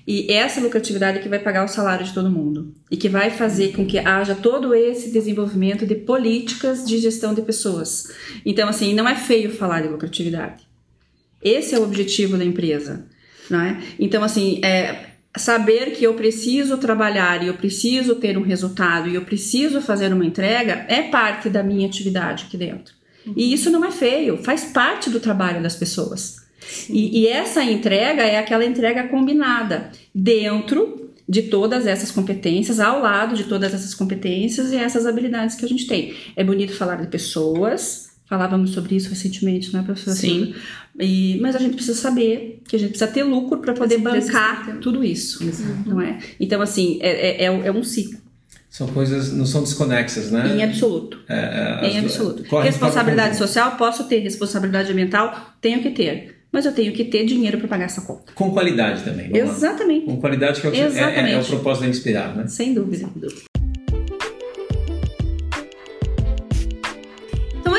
e 0.08 0.32
essa 0.32 0.62
lucratividade 0.62 1.19
que 1.19 1.27
vai 1.27 1.39
pagar 1.39 1.65
o 1.65 1.67
salário 1.67 2.06
de 2.06 2.13
todo 2.13 2.32
mundo 2.32 2.73
e 2.89 2.95
que 2.95 3.10
vai 3.10 3.30
fazer 3.30 3.73
com 3.73 3.86
que 3.86 3.99
haja 3.99 4.36
todo 4.36 4.73
esse 4.73 5.12
desenvolvimento 5.12 5.86
de 5.86 5.95
políticas 5.95 6.86
de 6.86 6.97
gestão 6.97 7.34
de 7.34 7.41
pessoas. 7.41 8.13
Então, 8.45 8.69
assim, 8.69 8.93
não 8.93 9.08
é 9.08 9.15
feio 9.15 9.51
falar 9.51 9.82
de 9.82 9.89
lucratividade. 9.89 10.65
Esse 11.41 11.75
é 11.75 11.80
o 11.80 11.84
objetivo 11.84 12.38
da 12.38 12.45
empresa, 12.45 13.06
não 13.49 13.62
é? 13.62 13.82
Então, 13.99 14.23
assim, 14.23 14.62
é, 14.63 15.06
saber 15.38 15.91
que 15.91 16.04
eu 16.04 16.13
preciso 16.13 16.78
trabalhar 16.78 17.43
e 17.43 17.47
eu 17.47 17.54
preciso 17.54 18.15
ter 18.15 18.38
um 18.38 18.41
resultado 18.41 19.10
e 19.10 19.15
eu 19.15 19.23
preciso 19.23 19.82
fazer 19.82 20.12
uma 20.13 20.26
entrega 20.26 20.86
é 20.88 21.04
parte 21.04 21.50
da 21.50 21.63
minha 21.63 21.88
atividade 21.88 22.45
aqui 22.47 22.58
dentro. 22.58 22.93
Uhum. 23.26 23.34
E 23.36 23.54
isso 23.54 23.69
não 23.69 23.84
é 23.84 23.91
feio, 23.91 24.38
faz 24.38 24.65
parte 24.65 25.10
do 25.10 25.19
trabalho 25.19 25.62
das 25.62 25.76
pessoas. 25.76 26.45
E, 26.89 27.21
e, 27.21 27.28
essa 27.28 27.63
entrega 27.63 28.23
é 28.23 28.38
aquela 28.38 28.65
entrega 28.65 29.08
combinada 29.08 29.91
dentro 30.13 31.12
de 31.30 31.43
todas 31.43 31.86
essas 31.86 32.12
competências, 32.12 32.80
ao 32.80 33.02
lado 33.02 33.36
de 33.36 33.45
todas 33.45 33.73
essas 33.73 33.93
competências 33.93 34.71
e 34.71 34.76
essas 34.76 35.06
habilidades 35.06 35.56
que 35.56 35.65
a 35.65 35.67
gente 35.67 35.88
tem. 35.88 36.13
É 36.36 36.43
bonito 36.43 36.73
falar 36.73 36.95
de 36.95 37.08
pessoas, 37.08 38.08
Falávamos 38.28 38.71
sobre 38.71 38.93
isso 38.93 39.10
recentemente, 39.10 39.71
não 39.71 39.80
é, 39.80 39.84
professora? 39.84 40.17
Sim. 40.17 40.54
E, 41.00 41.39
mas 41.39 41.56
a 41.56 41.60
gente 41.60 41.76
precisa 41.76 41.97
saber 41.97 42.56
que 42.67 42.75
a 42.75 42.80
gente 42.80 42.89
precisa 42.89 43.10
ter 43.10 43.23
lucro 43.23 43.60
para 43.60 43.73
poder 43.73 43.97
bancar 43.99 44.77
tudo 44.80 45.03
isso, 45.03 45.43
uhum. 45.43 45.84
não 45.86 46.01
é? 46.01 46.19
Então, 46.39 46.62
assim, 46.62 46.99
é, 47.01 47.43
é, 47.43 47.45
é, 47.45 47.45
é 47.45 47.71
um 47.71 47.84
ciclo. 47.84 48.19
São 48.69 48.88
coisas, 48.88 49.34
não 49.34 49.45
são 49.45 49.63
desconexas, 49.63 50.30
né? 50.30 50.56
Em 50.56 50.63
absoluto. 50.63 51.19
É, 51.27 51.80
é, 51.82 51.89
em 51.89 51.99
absoluto. 51.99 52.43
responsabilidade 52.60 53.38
social, 53.38 53.75
posso 53.77 54.03
ter. 54.03 54.19
Responsabilidade 54.19 54.91
ambiental, 54.91 55.56
tenho 55.62 55.82
que 55.82 55.89
ter. 55.89 56.36
Mas 56.51 56.65
eu 56.65 56.71
tenho 56.71 56.93
que 56.93 57.06
ter 57.06 57.25
dinheiro 57.25 57.58
para 57.58 57.67
pagar 57.67 57.86
essa 57.86 58.01
conta. 58.01 58.34
Com 58.34 58.51
qualidade 58.51 59.03
também. 59.03 59.36
Exatamente. 59.36 60.06
Lá. 60.06 60.13
Com 60.13 60.21
qualidade 60.21 60.62
que 60.62 60.67
é 60.67 60.69
o, 60.69 60.73
é, 60.73 61.32
é 61.34 61.39
o 61.39 61.45
propósito 61.45 61.84
da 61.84 61.89
Inspirar, 61.89 62.36
né? 62.36 62.47
Sem 62.47 62.73
dúvida. 62.73 62.97
Sem 62.97 63.08
dúvida. 63.15 63.56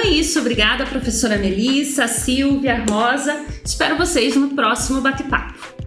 É 0.09 0.13
isso. 0.13 0.41
Obrigada, 0.41 0.87
professora 0.87 1.37
Melissa, 1.37 2.09
Silvia, 2.09 2.85
Rosa. 2.89 3.45
Espero 3.65 3.97
vocês 3.97 4.35
no 4.35 4.51
próximo 4.51 5.01
bate-papo. 5.01 5.78